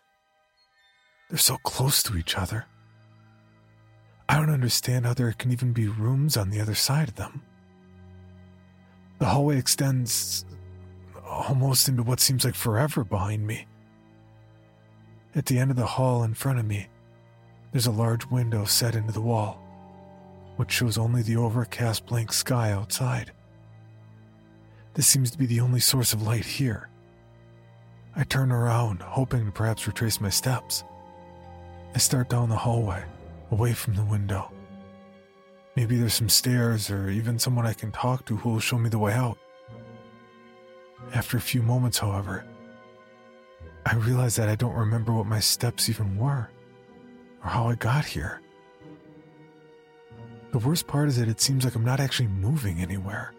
They're 1.29 1.39
so 1.39 1.57
close 1.65 2.03
to 2.05 2.17
each 2.17 2.37
other. 2.37 2.67
I 4.29 4.37
don't 4.37 4.51
understand 4.51 5.07
how 5.07 5.15
there 5.15 5.33
can 5.33 5.53
even 5.53 5.73
be 5.73 5.89
rooms 5.89 6.37
on 6.37 6.51
the 6.51 6.61
other 6.61 6.75
side 6.75 7.09
of 7.09 7.15
them. 7.15 7.43
The 9.19 9.27
hallway 9.27 9.59
extends 9.59 10.45
almost 11.27 11.89
into 11.89 12.03
what 12.03 12.21
seems 12.21 12.45
like 12.45 12.55
forever 12.55 13.05
behind 13.05 13.47
me. 13.47 13.67
At 15.35 15.47
the 15.47 15.59
end 15.59 15.71
of 15.71 15.77
the 15.77 15.87
hall 15.87 16.23
in 16.25 16.35
front 16.35 16.59
of 16.59 16.67
me, 16.67 16.89
there's 17.73 17.87
a 17.87 17.93
large 17.93 18.27
window 18.27 18.65
set 18.65 18.95
into 18.95 19.13
the 19.13 19.21
wall, 19.21 19.61
which 20.57 20.73
shows 20.73 20.99
only 20.99 21.23
the 21.23 21.37
overcast 21.37 22.07
blank 22.07 22.33
sky 22.33 22.73
outside. 22.73 23.33
This 24.95 25.07
seems 25.07 25.31
to 25.31 25.39
be 25.39 25.47
the 25.47 25.61
only 25.61 25.81
source 25.81 26.13
of 26.13 26.23
light 26.23 26.45
here. 26.45 26.89
I 28.17 28.25
turn 28.25 28.51
around, 28.51 29.01
hoping 29.01 29.47
to 29.47 29.53
perhaps 29.53 29.87
retrace 29.87 30.21
my 30.21 30.31
steps. 30.31 30.83
I 31.95 31.99
start 31.99 32.29
down 32.29 32.49
the 32.49 32.57
hallway, 32.57 33.05
away 33.51 33.73
from 33.73 33.95
the 33.95 34.05
window. 34.05 34.53
Maybe 35.77 35.97
there's 35.97 36.15
some 36.15 36.29
stairs 36.29 36.91
or 36.91 37.09
even 37.09 37.39
someone 37.39 37.67
I 37.67 37.73
can 37.73 37.93
talk 37.93 38.25
to 38.27 38.37
who 38.37 38.51
will 38.51 38.61
show 38.61 38.79
me 38.79 38.89
the 38.89 38.99
way 38.99 39.13
out. 39.13 39.39
After 41.15 41.37
a 41.37 41.41
few 41.41 41.63
moments, 41.63 41.99
however, 41.99 42.45
I 43.87 43.95
realize 43.95 44.37
that 44.37 44.49
I 44.49 44.57
don't 44.57 44.75
remember 44.75 45.13
what 45.13 45.27
my 45.27 45.41
steps 45.41 45.89
even 45.89 46.19
were 46.19 46.51
or 47.43 47.49
how 47.49 47.69
I 47.69 47.75
got 47.77 48.05
here. 48.05 48.41
The 50.51 50.59
worst 50.59 50.87
part 50.87 51.09
is 51.09 51.17
that 51.19 51.29
it 51.29 51.41
seems 51.41 51.65
like 51.65 51.75
I'm 51.75 51.85
not 51.85 52.01
actually 52.01 52.29
moving 52.29 52.81
anywhere. 52.81 53.33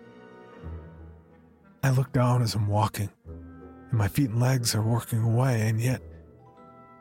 I 1.84 1.89
look 1.91 2.12
down 2.12 2.41
as 2.41 2.56
I'm 2.56 2.67
walking, 2.67 3.10
and 3.28 3.98
my 3.98 4.08
feet 4.08 4.30
and 4.30 4.39
legs 4.39 4.76
are 4.76 4.82
working 4.82 5.24
away, 5.24 5.67
and 5.67 5.82
yet 5.82 6.02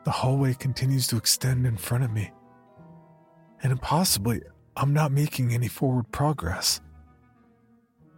the 0.03 0.11
hallway 0.11 0.53
continues 0.53 1.07
to 1.07 1.17
extend 1.17 1.65
in 1.65 1.77
front 1.77 2.03
of 2.03 2.11
me. 2.11 2.31
And 3.61 3.71
impossibly, 3.71 4.41
I'm 4.75 4.93
not 4.93 5.11
making 5.11 5.53
any 5.53 5.67
forward 5.67 6.11
progress. 6.11 6.79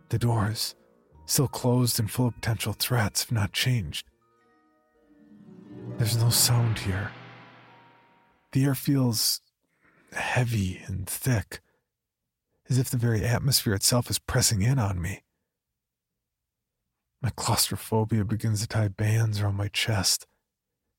The 0.10 0.20
doors, 0.20 0.76
still 1.26 1.48
closed 1.48 2.00
and 2.00 2.12
full 2.12 2.28
of 2.28 2.36
potential 2.36 2.74
threats, 2.74 3.24
have 3.24 3.32
not 3.32 3.54
changed. 3.54 4.06
There's 5.98 6.18
no 6.18 6.30
sound 6.30 6.80
here. 6.80 7.12
The 8.52 8.66
air 8.66 8.76
feels 8.76 9.42
heavy 10.14 10.82
and 10.86 11.08
thick, 11.08 11.62
as 12.70 12.78
if 12.78 12.90
the 12.90 12.98
very 12.98 13.26
atmosphere 13.26 13.74
itself 13.74 14.10
is 14.10 14.20
pressing 14.20 14.62
in 14.62 14.78
on 14.78 15.02
me. 15.02 15.24
My 17.22 17.30
claustrophobia 17.36 18.26
begins 18.26 18.62
to 18.62 18.68
tie 18.68 18.90
bands 18.90 19.42
around 19.42 19.56
my 19.56 19.70
chest, 19.70 20.28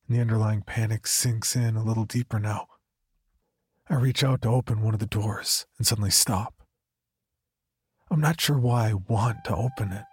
and 0.06 0.16
the 0.16 0.20
underlying 0.20 0.62
panic 0.62 1.06
sinks 1.06 1.54
in 1.54 1.76
a 1.76 1.84
little 1.84 2.04
deeper 2.04 2.38
now. 2.38 2.68
I 3.92 3.96
reach 3.96 4.24
out 4.24 4.40
to 4.40 4.48
open 4.48 4.80
one 4.80 4.94
of 4.94 5.00
the 5.00 5.06
doors 5.06 5.66
and 5.76 5.86
suddenly 5.86 6.10
stop. 6.10 6.54
I'm 8.10 8.22
not 8.22 8.40
sure 8.40 8.58
why 8.58 8.88
I 8.88 8.94
want 8.94 9.44
to 9.44 9.54
open 9.54 9.92
it. 9.92 10.04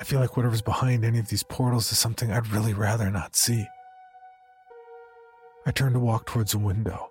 I 0.00 0.04
feel 0.04 0.20
like 0.20 0.36
whatever's 0.36 0.62
behind 0.62 1.04
any 1.04 1.18
of 1.18 1.28
these 1.28 1.42
portals 1.42 1.90
is 1.90 1.98
something 1.98 2.30
I'd 2.30 2.52
really 2.52 2.74
rather 2.74 3.10
not 3.10 3.34
see. 3.34 3.66
I 5.66 5.72
turn 5.72 5.92
to 5.94 5.98
walk 5.98 6.26
towards 6.26 6.54
a 6.54 6.58
window. 6.58 7.10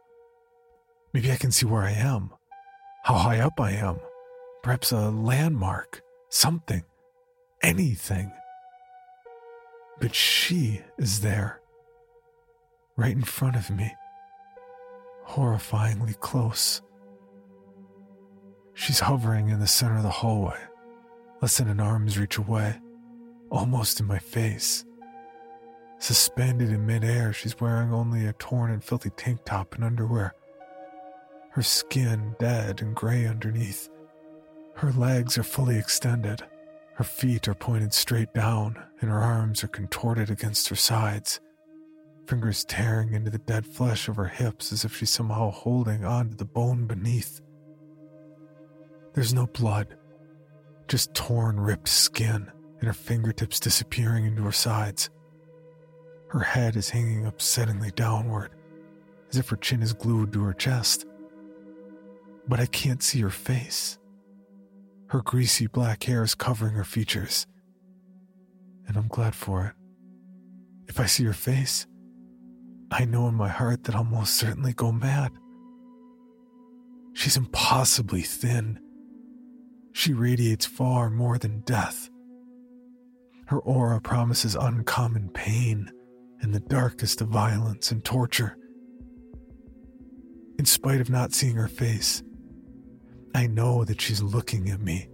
Maybe 1.14 1.34
I 1.34 1.36
can 1.36 1.52
see 1.52 1.66
where 1.66 1.84
I 1.84 1.92
am, 1.92 2.32
how 3.04 3.16
high 3.16 3.42
up 3.42 3.60
I 3.60 3.72
am, 3.72 4.00
perhaps 4.64 4.94
a 4.94 5.10
landmark, 5.10 6.02
something, 6.30 6.86
anything. 7.62 8.32
But 10.00 10.16
she 10.16 10.80
is 10.98 11.20
there, 11.20 11.60
right 12.96 13.12
in 13.12 13.24
front 13.24 13.58
of 13.58 13.70
me, 13.70 13.94
horrifyingly 15.28 16.20
close. 16.20 16.82
She's 18.74 19.00
hovering 19.00 19.50
in 19.50 19.60
the 19.60 19.68
center 19.68 19.98
of 19.98 20.04
the 20.04 20.10
hallway, 20.10 20.60
less 21.42 21.58
than 21.58 21.68
an 21.68 21.80
arm's 21.80 22.18
reach 22.18 22.38
away, 22.38 22.80
almost 23.50 24.00
in 24.00 24.06
my 24.06 24.20
face. 24.20 24.86
Suspended 26.00 26.70
in 26.70 26.86
midair, 26.86 27.34
she's 27.34 27.60
wearing 27.60 27.92
only 27.92 28.28
a 28.28 28.34
torn 28.34 28.72
and 28.72 28.84
filthy 28.84 29.10
tank 29.12 29.40
top 29.46 29.74
and 29.76 29.84
underwear. 29.84 30.34
Her 31.52 31.64
skin 31.64 32.36
dead 32.40 32.82
and 32.82 32.96
gray 32.96 33.26
underneath. 33.26 33.90
Her 34.76 34.92
legs 34.92 35.40
are 35.40 35.44
fully 35.44 35.78
extended. 35.78 36.44
Her 36.94 37.04
feet 37.04 37.48
are 37.48 37.56
pointed 37.56 37.94
straight 37.94 38.32
down, 38.34 38.78
and 39.02 39.10
her 39.10 39.20
arms 39.20 39.64
are 39.64 39.70
contorted 39.70 40.30
against 40.30 40.70
her 40.70 40.76
sides, 40.76 41.40
fingers 42.28 42.66
tearing 42.66 43.14
into 43.14 43.32
the 43.32 43.38
dead 43.38 43.66
flesh 43.66 44.10
of 44.10 44.18
her 44.18 44.28
hips 44.28 44.74
as 44.74 44.84
if 44.84 44.96
she's 44.96 45.10
somehow 45.10 45.50
holding 45.50 46.04
on 46.04 46.30
to 46.30 46.36
the 46.36 46.46
bone 46.46 46.86
beneath. 46.86 47.42
There's 49.14 49.34
no 49.34 49.48
blood, 49.48 49.96
just 50.88 51.14
torn, 51.14 51.60
ripped 51.60 51.88
skin, 51.88 52.52
and 52.80 52.88
her 52.88 52.94
fingertips 52.94 53.60
disappearing 53.60 54.26
into 54.26 54.44
her 54.44 54.52
sides. 54.52 55.10
Her 56.30 56.42
head 56.42 56.76
is 56.76 56.90
hanging 56.90 57.24
upsettingly 57.24 57.96
downward, 57.96 58.52
as 59.30 59.38
if 59.38 59.50
her 59.50 59.56
chin 59.56 59.82
is 59.82 59.94
glued 59.94 60.34
to 60.34 60.44
her 60.44 60.54
chest. 60.54 61.06
But 62.48 62.60
I 62.60 62.66
can't 62.66 63.02
see 63.02 63.22
her 63.22 63.30
face. 63.30 63.98
Her 65.08 65.22
greasy 65.22 65.68
black 65.68 66.04
hair 66.04 66.24
is 66.24 66.36
covering 66.36 66.74
her 66.74 66.84
features, 66.84 67.48
and 68.86 68.98
I'm 68.98 69.08
glad 69.08 69.34
for 69.34 69.66
it. 69.66 69.74
If 70.90 71.00
I 71.00 71.06
see 71.06 71.24
her 71.24 71.34
face, 71.34 71.88
I 72.92 73.06
know 73.06 73.28
in 73.28 73.36
my 73.36 73.50
heart 73.50 73.84
that 73.84 73.96
I'll 73.96 74.04
most 74.04 74.36
certainly 74.36 74.74
go 74.74 74.92
mad. 74.92 75.32
She's 77.14 77.38
impossibly 77.38 78.22
thin. 78.22 78.80
She 79.92 80.14
radiates 80.14 80.66
far 80.66 81.10
more 81.10 81.38
than 81.38 81.62
death. 81.62 82.10
Her 83.48 83.60
aura 83.60 84.00
promises 84.00 84.56
uncommon 84.56 85.30
pain 85.30 85.92
and 86.42 86.54
the 86.54 86.60
darkest 86.60 87.22
of 87.22 87.30
violence 87.30 87.92
and 87.92 88.04
torture. 88.04 88.58
In 90.60 90.66
spite 90.66 91.02
of 91.02 91.10
not 91.10 91.34
seeing 91.34 91.56
her 91.56 91.68
face, 91.68 92.24
I 93.34 93.48
know 93.48 93.84
that 93.84 94.02
she's 94.02 94.22
looking 94.22 94.70
at 94.70 94.82
me. 94.82 95.10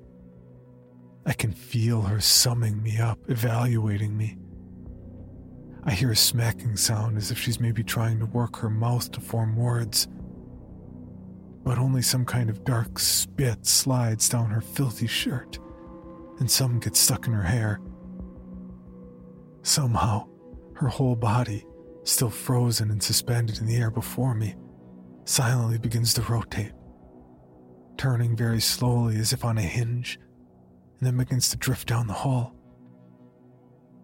I 1.26 1.34
can 1.34 1.54
feel 1.54 2.02
her 2.02 2.20
summing 2.20 2.82
me 2.84 2.98
up, 2.98 3.20
evaluating 3.28 4.18
me. 4.18 4.38
I 5.86 5.92
hear 5.92 6.12
a 6.12 6.16
smacking 6.16 6.78
sound 6.78 7.18
as 7.18 7.30
if 7.30 7.38
she's 7.38 7.60
maybe 7.60 7.84
trying 7.84 8.20
to 8.20 8.26
work 8.26 8.56
her 8.58 8.70
mouth 8.70 9.12
to 9.12 9.20
form 9.20 9.58
words. 9.58 10.08
But 11.64 11.78
only 11.78 12.02
some 12.02 12.26
kind 12.26 12.50
of 12.50 12.64
dark 12.64 13.00
spit 13.00 13.66
slides 13.66 14.30
down 14.30 14.50
her 14.50 14.62
filthy 14.62 15.08
shirt, 15.08 15.60
and 16.40 16.50
some 16.50 16.80
gets 16.80 17.00
stuck 17.00 17.28
in 17.28 17.34
her 17.34 17.44
hair. 17.44 17.82
Somehow, 19.62 20.28
her 20.76 20.88
whole 20.88 21.16
body, 21.16 21.66
still 22.04 22.30
frozen 22.30 22.90
and 22.90 23.02
suspended 23.02 23.60
in 23.60 23.66
the 23.66 23.78
air 23.78 23.92
before 23.92 24.36
me, 24.36 24.56
silently 25.26 25.78
begins 25.78 26.14
to 26.14 26.22
rotate, 26.24 26.72
turning 27.98 28.36
very 28.36 28.60
slowly 28.62 29.18
as 29.18 29.34
if 29.34 29.44
on 29.44 29.58
a 29.58 29.62
hinge, 29.62 30.18
and 31.00 31.08
then 31.08 31.18
begins 31.18 31.50
to 31.50 31.58
drift 31.58 31.88
down 31.88 32.08
the 32.08 32.14
hall. 32.14 32.56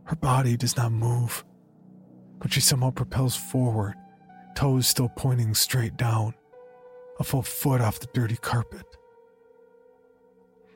Her 0.06 0.16
body 0.16 0.58
does 0.58 0.76
not 0.76 0.92
move, 0.92 1.44
but 2.40 2.54
she 2.54 2.62
somehow 2.62 2.92
propels 2.92 3.36
forward, 3.36 3.96
toes 4.56 4.88
still 4.88 5.10
pointing 5.10 5.54
straight 5.54 5.98
down, 5.98 6.34
a 7.20 7.24
full 7.24 7.42
foot 7.42 7.82
off 7.82 8.00
the 8.00 8.08
dirty 8.14 8.38
carpet. 8.38 8.86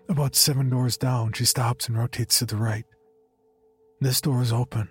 About 0.10 0.36
seven 0.36 0.70
doors 0.70 0.98
down, 0.98 1.34
she 1.34 1.46
stops 1.46 1.88
and 1.88 1.98
rotates 1.98 2.40
to 2.40 2.46
the 2.46 2.58
right. 2.58 2.86
This 4.02 4.20
door 4.20 4.42
is 4.42 4.52
open, 4.52 4.90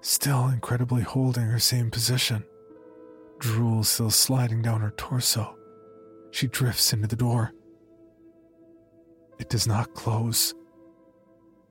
still 0.00 0.48
incredibly 0.48 1.02
holding 1.02 1.44
her 1.44 1.60
same 1.60 1.90
position. 1.90 2.44
Drool 3.38 3.84
still 3.84 4.10
sliding 4.10 4.62
down 4.62 4.80
her 4.80 4.92
torso. 4.96 5.56
She 6.32 6.48
drifts 6.48 6.92
into 6.92 7.06
the 7.06 7.16
door. 7.16 7.52
It 9.38 9.48
does 9.48 9.68
not 9.68 9.94
close. 9.94 10.52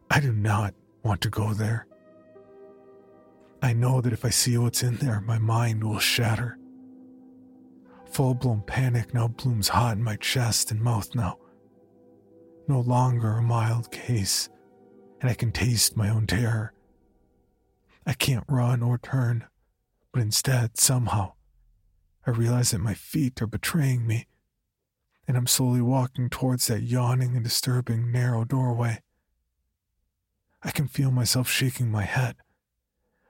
I 0.10 0.22
do 0.22 0.32
not 0.32 0.74
want 1.04 1.20
to 1.22 1.30
go 1.30 1.54
there. 1.54 1.86
I 3.62 3.74
know 3.74 4.02
that 4.02 4.14
if 4.14 4.24
I 4.24 4.30
see 4.30 4.58
what's 4.58 4.84
in 4.84 4.98
there, 4.98 5.22
my 5.22 5.40
mind 5.40 5.84
will 5.84 6.00
shatter. 6.00 6.58
Full 8.12 8.36
blown 8.36 8.62
panic 8.62 9.14
now 9.14 9.28
blooms 9.28 9.70
hot 9.70 9.98
in 9.98 10.04
my 10.04 10.16
chest 10.16 10.72
and 10.72 10.82
mouth 10.82 11.14
now. 11.16 11.40
No 12.68 12.80
longer 12.80 13.32
a 13.32 13.42
mild 13.42 13.92
case, 13.92 14.50
and 15.22 15.30
I 15.30 15.34
can 15.34 15.52
taste 15.52 15.98
my 15.98 16.10
own 16.10 16.28
terror. 16.28 16.74
I 18.06 18.14
can't 18.14 18.46
run 18.48 18.84
or 18.84 18.98
turn, 18.98 19.46
but 20.14 20.22
instead, 20.22 20.78
somehow, 20.78 21.34
I 22.26 22.32
realize 22.32 22.72
that 22.72 22.80
my 22.80 22.94
feet 22.94 23.42
are 23.42 23.48
betraying 23.48 24.06
me, 24.06 24.28
and 25.28 25.36
I'm 25.36 25.48
slowly 25.48 25.82
walking 25.82 26.30
towards 26.30 26.68
that 26.68 26.84
yawning 26.84 27.36
and 27.36 27.44
disturbing 27.44 28.12
narrow 28.12 28.46
doorway. 28.46 29.02
I 30.64 30.72
can 30.72 30.88
feel 30.88 31.12
myself 31.12 31.50
shaking 31.50 31.92
my 31.92 32.04
head 32.04 32.36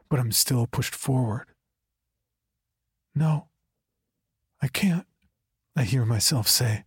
but 0.09 0.19
I'm 0.19 0.31
still 0.31 0.67
pushed 0.67 0.95
forward. 0.95 1.47
No, 3.15 3.47
I 4.61 4.67
can't, 4.67 5.07
I 5.75 5.83
hear 5.83 6.05
myself 6.05 6.47
say, 6.47 6.85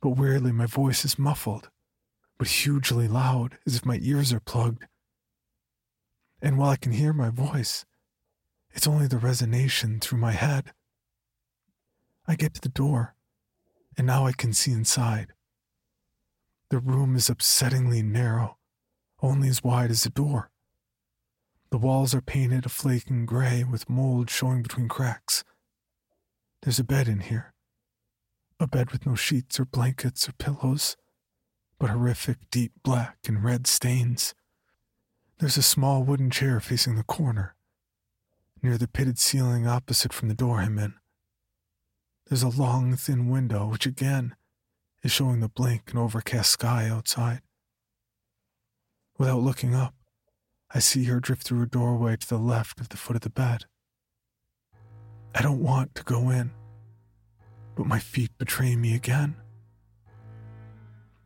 but 0.00 0.10
weirdly 0.10 0.52
my 0.52 0.66
voice 0.66 1.04
is 1.04 1.18
muffled, 1.18 1.68
but 2.38 2.48
hugely 2.48 3.08
loud, 3.08 3.58
as 3.66 3.76
if 3.76 3.84
my 3.84 3.98
ears 4.02 4.32
are 4.32 4.40
plugged. 4.40 4.86
And 6.40 6.58
while 6.58 6.70
I 6.70 6.76
can 6.76 6.92
hear 6.92 7.12
my 7.12 7.30
voice, 7.30 7.84
it's 8.72 8.86
only 8.86 9.06
the 9.06 9.16
resonation 9.16 10.00
through 10.00 10.18
my 10.18 10.32
head. 10.32 10.72
I 12.26 12.36
get 12.36 12.54
to 12.54 12.60
the 12.60 12.68
door, 12.68 13.14
and 13.98 14.06
now 14.06 14.26
I 14.26 14.32
can 14.32 14.52
see 14.52 14.70
inside. 14.70 15.32
The 16.70 16.78
room 16.78 17.16
is 17.16 17.28
upsettingly 17.28 18.04
narrow, 18.04 18.58
only 19.20 19.48
as 19.48 19.62
wide 19.64 19.90
as 19.90 20.04
the 20.04 20.10
door. 20.10 20.51
The 21.72 21.78
walls 21.78 22.14
are 22.14 22.20
painted 22.20 22.66
a 22.66 22.68
flaking 22.68 23.24
gray 23.24 23.64
with 23.64 23.88
mold 23.88 24.28
showing 24.28 24.62
between 24.62 24.90
cracks. 24.90 25.42
There's 26.60 26.78
a 26.78 26.84
bed 26.84 27.08
in 27.08 27.20
here. 27.20 27.54
A 28.60 28.66
bed 28.66 28.90
with 28.90 29.06
no 29.06 29.14
sheets 29.14 29.58
or 29.58 29.64
blankets 29.64 30.28
or 30.28 30.32
pillows, 30.32 30.98
but 31.78 31.88
horrific 31.88 32.50
deep 32.50 32.72
black 32.84 33.16
and 33.26 33.42
red 33.42 33.66
stains. 33.66 34.34
There's 35.38 35.56
a 35.56 35.62
small 35.62 36.02
wooden 36.02 36.30
chair 36.30 36.60
facing 36.60 36.96
the 36.96 37.04
corner, 37.04 37.54
near 38.62 38.76
the 38.76 38.86
pitted 38.86 39.18
ceiling 39.18 39.66
opposite 39.66 40.12
from 40.12 40.28
the 40.28 40.34
door 40.34 40.58
I'm 40.58 40.78
in. 40.78 40.92
There's 42.26 42.42
a 42.42 42.50
long, 42.50 42.96
thin 42.96 43.30
window, 43.30 43.66
which 43.66 43.86
again 43.86 44.36
is 45.02 45.10
showing 45.10 45.40
the 45.40 45.48
blank 45.48 45.84
and 45.88 45.98
overcast 45.98 46.50
sky 46.50 46.86
outside. 46.90 47.40
Without 49.16 49.40
looking 49.40 49.74
up, 49.74 49.94
I 50.74 50.78
see 50.78 51.04
her 51.04 51.20
drift 51.20 51.42
through 51.42 51.62
a 51.62 51.66
doorway 51.66 52.16
to 52.16 52.28
the 52.28 52.38
left 52.38 52.80
of 52.80 52.88
the 52.88 52.96
foot 52.96 53.16
of 53.16 53.22
the 53.22 53.30
bed. 53.30 53.64
I 55.34 55.42
don't 55.42 55.62
want 55.62 55.94
to 55.96 56.02
go 56.02 56.30
in, 56.30 56.50
but 57.76 57.86
my 57.86 57.98
feet 57.98 58.30
betray 58.38 58.76
me 58.76 58.94
again. 58.94 59.36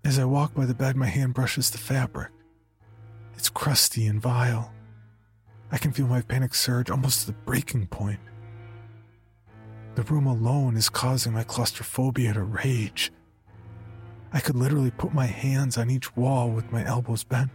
As 0.04 0.18
I 0.18 0.24
walk 0.24 0.54
by 0.54 0.66
the 0.66 0.74
bed, 0.74 0.96
my 0.96 1.06
hand 1.06 1.34
brushes 1.34 1.70
the 1.70 1.78
fabric. 1.78 2.30
It's 3.36 3.48
crusty 3.48 4.06
and 4.06 4.20
vile. 4.20 4.72
I 5.70 5.78
can 5.78 5.92
feel 5.92 6.06
my 6.06 6.22
panic 6.22 6.54
surge 6.54 6.90
almost 6.90 7.20
to 7.20 7.26
the 7.26 7.38
breaking 7.44 7.88
point. 7.88 8.20
The 9.96 10.02
room 10.02 10.26
alone 10.26 10.76
is 10.76 10.88
causing 10.88 11.32
my 11.32 11.42
claustrophobia 11.42 12.34
to 12.34 12.42
rage. 12.42 13.12
I 14.32 14.40
could 14.40 14.56
literally 14.56 14.90
put 14.90 15.14
my 15.14 15.26
hands 15.26 15.78
on 15.78 15.90
each 15.90 16.16
wall 16.16 16.50
with 16.50 16.70
my 16.70 16.84
elbows 16.84 17.24
bent. 17.24 17.50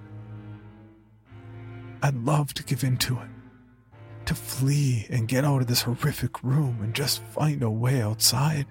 I'd 2.01 2.15
love 2.15 2.53
to 2.55 2.63
give 2.63 2.83
in 2.83 2.97
to 2.97 3.19
it, 3.19 3.29
to 4.25 4.33
flee 4.33 5.05
and 5.09 5.27
get 5.27 5.45
out 5.45 5.61
of 5.61 5.67
this 5.67 5.83
horrific 5.83 6.43
room 6.43 6.79
and 6.81 6.93
just 6.93 7.21
find 7.23 7.61
a 7.61 7.69
way 7.69 8.01
outside. 8.01 8.65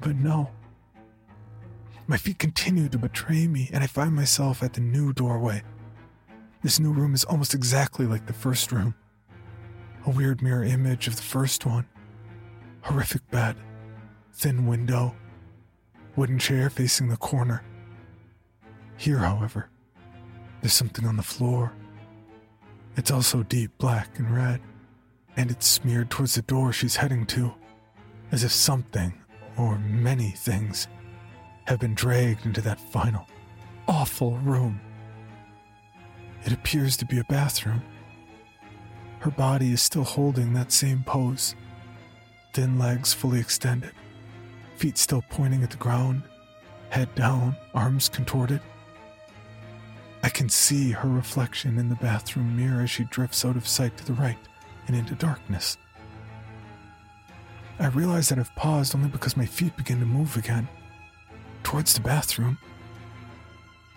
But 0.00 0.16
no. 0.16 0.50
My 2.06 2.16
feet 2.16 2.38
continue 2.38 2.88
to 2.88 2.98
betray 2.98 3.46
me, 3.46 3.68
and 3.72 3.84
I 3.84 3.86
find 3.86 4.14
myself 4.14 4.62
at 4.62 4.72
the 4.72 4.80
new 4.80 5.12
doorway. 5.12 5.62
This 6.62 6.80
new 6.80 6.92
room 6.92 7.14
is 7.14 7.24
almost 7.24 7.54
exactly 7.54 8.06
like 8.06 8.26
the 8.26 8.32
first 8.32 8.72
room 8.72 8.94
a 10.06 10.10
weird 10.10 10.40
mirror 10.40 10.64
image 10.64 11.06
of 11.06 11.16
the 11.16 11.22
first 11.22 11.66
one. 11.66 11.86
Horrific 12.82 13.28
bed, 13.30 13.56
thin 14.32 14.66
window, 14.66 15.14
wooden 16.16 16.38
chair 16.38 16.70
facing 16.70 17.08
the 17.08 17.16
corner. 17.16 17.62
Here, 18.96 19.18
however, 19.18 19.68
there's 20.60 20.72
something 20.72 21.06
on 21.06 21.16
the 21.16 21.22
floor. 21.22 21.72
It's 22.96 23.10
also 23.10 23.42
deep 23.44 23.70
black 23.78 24.18
and 24.18 24.34
red, 24.34 24.60
and 25.36 25.50
it's 25.50 25.66
smeared 25.66 26.10
towards 26.10 26.34
the 26.34 26.42
door 26.42 26.72
she's 26.72 26.96
heading 26.96 27.26
to, 27.26 27.54
as 28.32 28.44
if 28.44 28.52
something, 28.52 29.12
or 29.56 29.78
many 29.78 30.30
things, 30.30 30.88
have 31.66 31.78
been 31.78 31.94
dragged 31.94 32.44
into 32.44 32.60
that 32.62 32.80
final, 32.80 33.26
awful 33.86 34.38
room. 34.38 34.80
It 36.44 36.52
appears 36.52 36.96
to 36.96 37.06
be 37.06 37.18
a 37.18 37.24
bathroom. 37.24 37.82
Her 39.20 39.30
body 39.30 39.72
is 39.72 39.82
still 39.82 40.04
holding 40.04 40.52
that 40.54 40.72
same 40.72 41.02
pose, 41.04 41.54
thin 42.52 42.78
legs 42.78 43.12
fully 43.12 43.38
extended, 43.40 43.92
feet 44.76 44.96
still 44.96 45.22
pointing 45.30 45.62
at 45.62 45.70
the 45.70 45.76
ground, 45.76 46.22
head 46.90 47.14
down, 47.14 47.56
arms 47.74 48.08
contorted. 48.08 48.60
I 50.22 50.28
can 50.28 50.48
see 50.48 50.90
her 50.90 51.08
reflection 51.08 51.78
in 51.78 51.88
the 51.88 51.94
bathroom 51.96 52.56
mirror 52.56 52.82
as 52.82 52.90
she 52.90 53.04
drifts 53.04 53.44
out 53.44 53.56
of 53.56 53.68
sight 53.68 53.96
to 53.98 54.06
the 54.06 54.14
right 54.14 54.38
and 54.86 54.96
into 54.96 55.14
darkness. 55.14 55.76
I 57.78 57.86
realize 57.86 58.28
that 58.28 58.38
I've 58.38 58.54
paused 58.56 58.94
only 58.94 59.08
because 59.08 59.36
my 59.36 59.46
feet 59.46 59.76
begin 59.76 60.00
to 60.00 60.06
move 60.06 60.36
again, 60.36 60.68
towards 61.62 61.94
the 61.94 62.00
bathroom. 62.00 62.58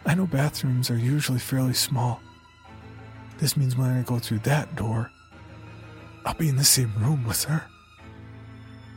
I 0.05 0.13
know 0.13 0.27
bathrooms 0.27 0.91
are 0.91 0.97
usually 0.97 1.39
fairly 1.39 1.73
small. 1.73 2.21
This 3.39 3.57
means 3.57 3.75
when 3.75 3.89
I 3.89 4.03
go 4.03 4.19
through 4.19 4.39
that 4.39 4.75
door, 4.75 5.10
I'll 6.25 6.36
be 6.36 6.49
in 6.49 6.57
the 6.57 6.63
same 6.63 6.93
room 6.99 7.25
with 7.25 7.45
her. 7.45 7.63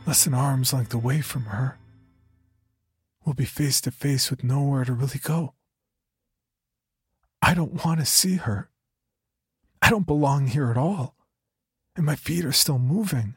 Less 0.06 0.24
than 0.24 0.34
arm's 0.34 0.74
length 0.74 0.92
away 0.92 1.22
from 1.22 1.44
her. 1.44 1.78
We'll 3.24 3.34
be 3.34 3.46
face 3.46 3.80
to 3.82 3.90
face 3.90 4.30
with 4.30 4.44
nowhere 4.44 4.84
to 4.84 4.92
really 4.92 5.18
go. 5.18 5.54
I 7.46 7.52
don't 7.52 7.84
want 7.84 8.00
to 8.00 8.06
see 8.06 8.36
her. 8.36 8.70
I 9.82 9.90
don't 9.90 10.06
belong 10.06 10.46
here 10.46 10.70
at 10.70 10.78
all. 10.78 11.14
And 11.94 12.06
my 12.06 12.16
feet 12.16 12.42
are 12.42 12.52
still 12.52 12.78
moving. 12.78 13.36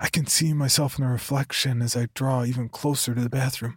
I 0.00 0.08
can 0.08 0.26
see 0.26 0.54
myself 0.54 0.98
in 0.98 1.04
the 1.04 1.10
reflection 1.10 1.82
as 1.82 1.94
I 1.94 2.08
draw 2.14 2.44
even 2.44 2.70
closer 2.70 3.14
to 3.14 3.20
the 3.20 3.28
bathroom. 3.28 3.76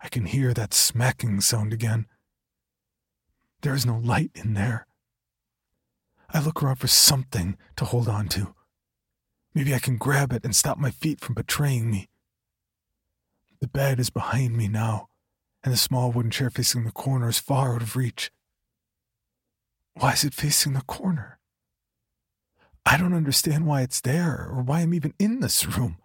I 0.00 0.08
can 0.08 0.24
hear 0.24 0.54
that 0.54 0.72
smacking 0.72 1.42
sound 1.42 1.74
again. 1.74 2.06
There 3.60 3.74
is 3.74 3.84
no 3.84 3.98
light 3.98 4.30
in 4.34 4.54
there. 4.54 4.86
I 6.30 6.40
look 6.40 6.62
around 6.62 6.76
for 6.76 6.88
something 6.88 7.58
to 7.76 7.84
hold 7.84 8.08
on 8.08 8.28
to. 8.28 8.54
Maybe 9.54 9.74
I 9.74 9.78
can 9.78 9.98
grab 9.98 10.32
it 10.32 10.42
and 10.42 10.56
stop 10.56 10.78
my 10.78 10.90
feet 10.90 11.20
from 11.20 11.34
betraying 11.34 11.90
me. 11.90 12.08
The 13.60 13.68
bed 13.68 14.00
is 14.00 14.08
behind 14.08 14.56
me 14.56 14.68
now, 14.68 15.10
and 15.64 15.72
the 15.72 15.78
small 15.78 16.12
wooden 16.12 16.30
chair 16.30 16.50
facing 16.50 16.84
the 16.84 16.92
corner 16.92 17.30
is 17.30 17.38
far 17.38 17.74
out 17.74 17.82
of 17.82 17.96
reach. 17.96 18.30
Why 19.94 20.12
is 20.12 20.22
it 20.22 20.34
facing 20.34 20.74
the 20.74 20.82
corner? 20.82 21.38
I 22.84 22.98
don't 22.98 23.14
understand 23.14 23.66
why 23.66 23.80
it's 23.80 24.02
there 24.02 24.46
or 24.50 24.62
why 24.62 24.80
I'm 24.80 24.92
even 24.92 25.14
in 25.18 25.40
this 25.40 25.66
room. 25.66 25.96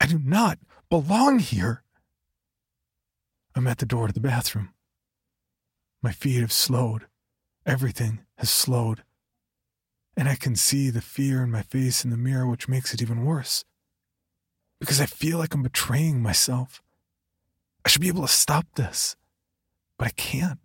I 0.00 0.06
do 0.06 0.18
not 0.18 0.58
belong 0.90 1.38
here. 1.38 1.84
I'm 3.54 3.68
at 3.68 3.78
the 3.78 3.86
door 3.86 4.08
to 4.08 4.12
the 4.12 4.18
bathroom. 4.18 4.70
My 6.02 6.10
feet 6.10 6.40
have 6.40 6.52
slowed. 6.52 7.06
Everything 7.64 8.20
has 8.38 8.50
slowed. 8.50 9.04
And 10.16 10.28
I 10.28 10.34
can 10.34 10.56
see 10.56 10.90
the 10.90 11.00
fear 11.00 11.44
in 11.44 11.50
my 11.52 11.62
face 11.62 12.04
in 12.04 12.10
the 12.10 12.16
mirror, 12.16 12.46
which 12.46 12.68
makes 12.68 12.92
it 12.92 13.00
even 13.00 13.24
worse. 13.24 13.64
Because 14.80 15.00
I 15.00 15.06
feel 15.06 15.38
like 15.38 15.54
I'm 15.54 15.62
betraying 15.62 16.20
myself. 16.20 16.81
I 17.84 17.88
should 17.88 18.02
be 18.02 18.08
able 18.08 18.22
to 18.22 18.28
stop 18.28 18.66
this, 18.74 19.16
but 19.98 20.06
I 20.06 20.10
can't. 20.10 20.58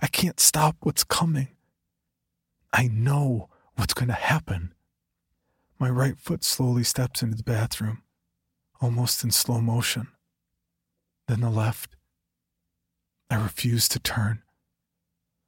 I 0.00 0.06
can't 0.06 0.40
stop 0.40 0.76
what's 0.80 1.04
coming. 1.04 1.48
I 2.72 2.88
know 2.88 3.48
what's 3.76 3.94
going 3.94 4.08
to 4.08 4.14
happen. 4.14 4.74
My 5.78 5.88
right 5.88 6.18
foot 6.18 6.44
slowly 6.44 6.84
steps 6.84 7.22
into 7.22 7.36
the 7.36 7.42
bathroom, 7.42 8.02
almost 8.80 9.22
in 9.22 9.30
slow 9.30 9.60
motion. 9.60 10.08
Then 11.28 11.40
the 11.40 11.50
left. 11.50 11.96
I 13.30 13.36
refuse 13.36 13.88
to 13.88 13.98
turn. 13.98 14.42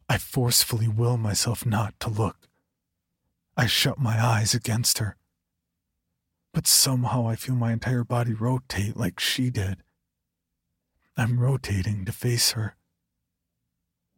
I 0.08 0.18
forcefully 0.18 0.88
will 0.88 1.16
myself 1.16 1.66
not 1.66 1.98
to 2.00 2.08
look. 2.08 2.48
I 3.56 3.66
shut 3.66 3.98
my 3.98 4.24
eyes 4.24 4.54
against 4.54 4.98
her. 4.98 5.16
But 6.54 6.66
somehow 6.66 7.28
I 7.28 7.36
feel 7.36 7.54
my 7.54 7.72
entire 7.72 8.04
body 8.04 8.32
rotate 8.32 8.96
like 8.96 9.20
she 9.20 9.50
did. 9.50 9.82
I'm 11.16 11.40
rotating 11.40 12.04
to 12.04 12.12
face 12.12 12.52
her. 12.52 12.76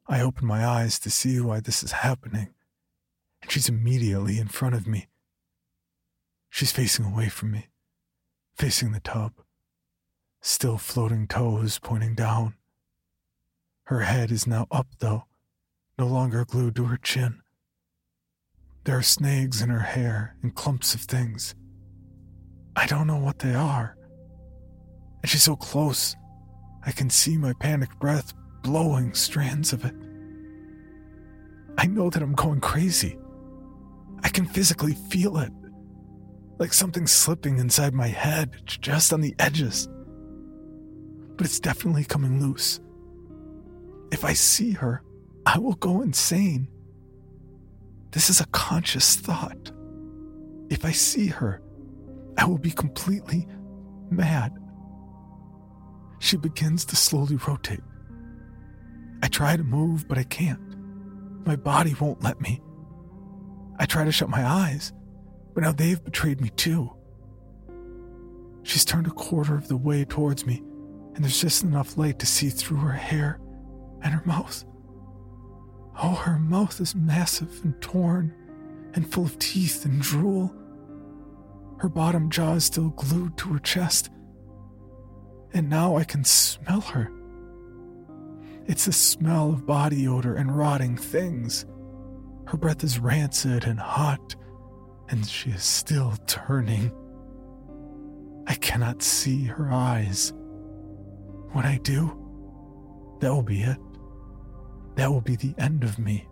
I 0.08 0.20
open 0.20 0.46
my 0.46 0.66
eyes 0.66 0.98
to 1.00 1.10
see 1.10 1.38
why 1.38 1.60
this 1.60 1.82
is 1.84 1.92
happening, 1.92 2.54
and 3.40 3.52
she's 3.52 3.68
immediately 3.68 4.38
in 4.38 4.48
front 4.48 4.74
of 4.74 4.86
me. 4.88 5.08
She's 6.50 6.72
facing 6.72 7.04
away 7.04 7.28
from 7.28 7.52
me, 7.52 7.68
facing 8.56 8.92
the 8.92 9.00
tub, 9.00 9.32
still 10.40 10.76
floating 10.76 11.28
toes 11.28 11.78
pointing 11.78 12.14
down. 12.14 12.54
Her 13.84 14.00
head 14.00 14.32
is 14.32 14.46
now 14.46 14.66
up, 14.70 14.88
though, 14.98 15.26
no 15.98 16.06
longer 16.06 16.44
glued 16.44 16.74
to 16.76 16.86
her 16.86 16.96
chin. 16.96 17.42
There 18.84 18.98
are 18.98 19.02
snags 19.02 19.62
in 19.62 19.68
her 19.68 19.80
hair 19.80 20.34
and 20.42 20.54
clumps 20.54 20.94
of 20.94 21.02
things. 21.02 21.54
I 22.74 22.86
don't 22.86 23.06
know 23.06 23.18
what 23.18 23.38
they 23.38 23.54
are. 23.54 23.96
And 25.22 25.30
she's 25.30 25.42
so 25.42 25.54
close, 25.54 26.16
I 26.88 26.90
can 26.90 27.10
see 27.10 27.36
my 27.36 27.52
panic 27.52 27.90
breath 27.98 28.32
blowing 28.62 29.12
strands 29.12 29.74
of 29.74 29.84
it. 29.84 29.94
I 31.76 31.86
know 31.86 32.08
that 32.08 32.22
I'm 32.22 32.32
going 32.32 32.62
crazy. 32.62 33.18
I 34.22 34.30
can 34.30 34.46
physically 34.46 34.94
feel 34.94 35.36
it. 35.36 35.52
Like 36.58 36.72
something 36.72 37.06
slipping 37.06 37.58
inside 37.58 37.92
my 37.92 38.06
head, 38.06 38.62
just 38.64 39.12
on 39.12 39.20
the 39.20 39.34
edges. 39.38 39.86
But 41.36 41.44
it's 41.44 41.60
definitely 41.60 42.04
coming 42.04 42.40
loose. 42.40 42.80
If 44.10 44.24
I 44.24 44.32
see 44.32 44.72
her, 44.72 45.02
I 45.44 45.58
will 45.58 45.74
go 45.74 46.00
insane. 46.00 46.68
This 48.12 48.30
is 48.30 48.40
a 48.40 48.46
conscious 48.46 49.14
thought. 49.14 49.72
If 50.70 50.86
I 50.86 50.92
see 50.92 51.26
her, 51.26 51.60
I 52.38 52.46
will 52.46 52.56
be 52.56 52.70
completely 52.70 53.46
mad. 54.08 54.57
She 56.28 56.36
begins 56.36 56.84
to 56.84 56.94
slowly 56.94 57.36
rotate. 57.36 57.80
I 59.22 59.28
try 59.28 59.56
to 59.56 59.64
move, 59.64 60.06
but 60.06 60.18
I 60.18 60.24
can't. 60.24 60.60
My 61.46 61.56
body 61.56 61.96
won't 61.98 62.22
let 62.22 62.38
me. 62.38 62.60
I 63.78 63.86
try 63.86 64.04
to 64.04 64.12
shut 64.12 64.28
my 64.28 64.46
eyes, 64.46 64.92
but 65.54 65.62
now 65.62 65.72
they've 65.72 66.04
betrayed 66.04 66.42
me 66.42 66.50
too. 66.50 66.92
She's 68.62 68.84
turned 68.84 69.06
a 69.06 69.10
quarter 69.10 69.54
of 69.54 69.68
the 69.68 69.78
way 69.78 70.04
towards 70.04 70.44
me, 70.44 70.62
and 71.14 71.24
there's 71.24 71.40
just 71.40 71.62
enough 71.62 71.96
light 71.96 72.18
to 72.18 72.26
see 72.26 72.50
through 72.50 72.76
her 72.76 72.92
hair 72.92 73.40
and 74.02 74.12
her 74.12 74.22
mouth. 74.26 74.66
Oh, 76.02 76.14
her 76.14 76.38
mouth 76.38 76.78
is 76.78 76.94
massive 76.94 77.58
and 77.64 77.80
torn 77.80 78.34
and 78.92 79.10
full 79.10 79.24
of 79.24 79.38
teeth 79.38 79.86
and 79.86 80.02
drool. 80.02 80.54
Her 81.78 81.88
bottom 81.88 82.28
jaw 82.28 82.52
is 82.52 82.64
still 82.64 82.90
glued 82.90 83.38
to 83.38 83.54
her 83.54 83.60
chest. 83.60 84.10
And 85.52 85.68
now 85.68 85.96
I 85.96 86.04
can 86.04 86.24
smell 86.24 86.80
her. 86.80 87.10
It's 88.66 88.84
the 88.84 88.92
smell 88.92 89.50
of 89.50 89.66
body 89.66 90.06
odor 90.06 90.34
and 90.34 90.56
rotting 90.56 90.96
things. 90.96 91.64
Her 92.46 92.58
breath 92.58 92.84
is 92.84 92.98
rancid 92.98 93.64
and 93.64 93.78
hot, 93.78 94.36
and 95.08 95.26
she 95.26 95.50
is 95.50 95.64
still 95.64 96.14
turning. 96.26 96.92
I 98.46 98.54
cannot 98.54 99.02
see 99.02 99.44
her 99.44 99.70
eyes. 99.72 100.32
When 101.52 101.64
I 101.64 101.78
do, 101.78 102.08
that 103.20 103.32
will 103.32 103.42
be 103.42 103.62
it. 103.62 103.78
That 104.96 105.10
will 105.10 105.22
be 105.22 105.36
the 105.36 105.54
end 105.58 105.82
of 105.84 105.98
me. 105.98 106.28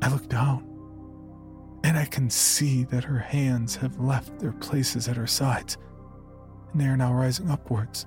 I 0.00 0.08
look 0.10 0.28
down, 0.28 0.64
and 1.84 1.98
I 1.98 2.06
can 2.06 2.30
see 2.30 2.84
that 2.84 3.04
her 3.04 3.18
hands 3.18 3.76
have 3.76 3.98
left 3.98 4.38
their 4.38 4.52
places 4.52 5.08
at 5.08 5.16
her 5.16 5.26
sides, 5.26 5.76
and 6.72 6.80
they 6.80 6.86
are 6.86 6.96
now 6.96 7.12
rising 7.12 7.50
upwards. 7.50 8.06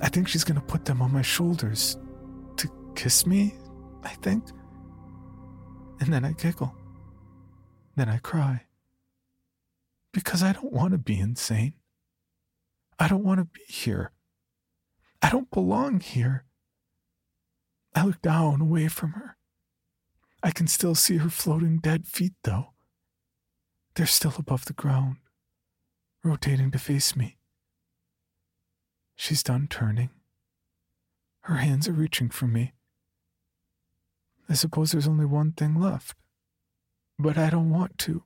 I 0.00 0.08
think 0.08 0.28
she's 0.28 0.44
going 0.44 0.60
to 0.60 0.66
put 0.66 0.84
them 0.84 1.02
on 1.02 1.12
my 1.12 1.22
shoulders 1.22 1.98
to 2.56 2.70
kiss 2.94 3.26
me, 3.26 3.54
I 4.04 4.10
think. 4.10 4.44
And 6.00 6.12
then 6.12 6.24
I 6.24 6.32
giggle. 6.32 6.74
Then 7.96 8.08
I 8.08 8.18
cry. 8.18 8.64
Because 10.12 10.42
I 10.42 10.52
don't 10.52 10.72
want 10.72 10.92
to 10.92 10.98
be 10.98 11.18
insane. 11.18 11.74
I 12.98 13.08
don't 13.08 13.24
want 13.24 13.40
to 13.40 13.44
be 13.44 13.64
here. 13.68 14.12
I 15.20 15.30
don't 15.30 15.50
belong 15.50 16.00
here. 16.00 16.44
I 17.94 18.04
look 18.04 18.22
down 18.22 18.60
away 18.60 18.88
from 18.88 19.12
her. 19.12 19.36
I 20.42 20.52
can 20.52 20.68
still 20.68 20.94
see 20.94 21.16
her 21.16 21.30
floating 21.30 21.78
dead 21.78 22.06
feet, 22.06 22.34
though. 22.44 22.72
They're 23.94 24.06
still 24.06 24.34
above 24.38 24.66
the 24.66 24.72
ground, 24.72 25.16
rotating 26.28 26.70
to 26.70 26.78
face 26.78 27.16
me. 27.16 27.38
She's 29.16 29.42
done 29.42 29.66
turning. 29.68 30.10
Her 31.42 31.56
hands 31.56 31.88
are 31.88 31.92
reaching 31.92 32.28
for 32.28 32.46
me. 32.46 32.74
I 34.48 34.54
suppose 34.54 34.92
there's 34.92 35.08
only 35.08 35.24
one 35.24 35.52
thing 35.52 35.74
left. 35.80 36.14
But 37.18 37.38
I 37.38 37.50
don't 37.50 37.70
want 37.70 37.96
to. 37.98 38.24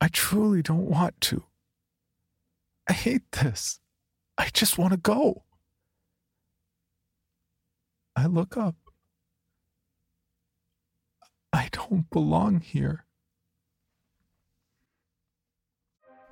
I 0.00 0.08
truly 0.08 0.62
don't 0.62 0.88
want 0.88 1.20
to. 1.22 1.44
I 2.88 2.92
hate 2.92 3.30
this. 3.32 3.78
I 4.36 4.50
just 4.52 4.76
want 4.76 4.92
to 4.92 4.98
go. 4.98 5.44
I 8.16 8.26
look 8.26 8.56
up. 8.56 8.74
I 11.52 11.68
don't 11.70 12.10
belong 12.10 12.60
here. 12.60 13.06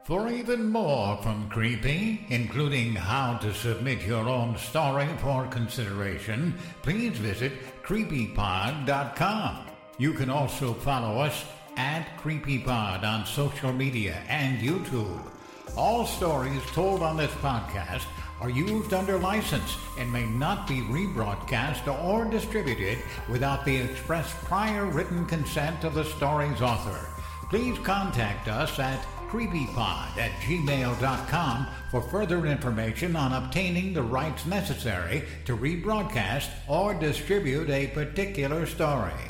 For 0.05 0.29
even 0.29 0.71
more 0.71 1.19
from 1.19 1.49
Creepy, 1.51 2.27
including 2.31 2.95
how 2.95 3.37
to 3.39 3.53
submit 3.55 4.03
your 4.03 4.29
own 4.29 4.57
story 4.57 5.07
for 5.19 5.47
consideration, 5.47 6.59
please 6.83 7.19
visit 7.19 7.53
creepypod.com. 7.85 9.67
You 9.99 10.13
can 10.15 10.31
also 10.31 10.73
follow 10.73 11.21
us 11.21 11.45
at 11.77 12.17
CreepyPod 12.17 13.05
on 13.05 13.27
social 13.27 13.73
media 13.73 14.23
and 14.29 14.59
YouTube. 14.59 15.21
All 15.77 16.07
stories 16.07 16.63
told 16.73 17.03
on 17.03 17.17
this 17.17 17.33
podcast 17.35 18.07
are 18.41 18.51
used 18.51 18.95
under 18.95 19.19
license 19.19 19.77
and 19.99 20.11
may 20.11 20.27
not 20.27 20.67
be 20.67 20.81
rebroadcast 20.81 21.87
or 22.03 22.25
distributed 22.25 22.99
without 23.29 23.65
the 23.65 23.77
express 23.77 24.35
prior 24.45 24.87
written 24.87 25.27
consent 25.27 25.85
of 25.85 25.95
the 25.95 26.05
story's 26.05 26.63
author. 26.63 27.07
Please 27.51 27.79
contact 27.81 28.49
us 28.49 28.79
at 28.79 29.05
creepypod 29.31 30.19
at 30.19 30.33
gmail.com 30.43 31.67
for 31.91 32.03
further 32.03 32.47
information 32.47 33.15
on 33.15 33.33
obtaining 33.33 33.93
the 33.93 34.03
rights 34.03 34.45
necessary 34.45 35.23
to 35.45 35.57
rebroadcast 35.57 36.49
or 36.67 36.95
distribute 36.95 37.71
a 37.71 37.87
particular 37.89 38.67
story. 38.67 39.30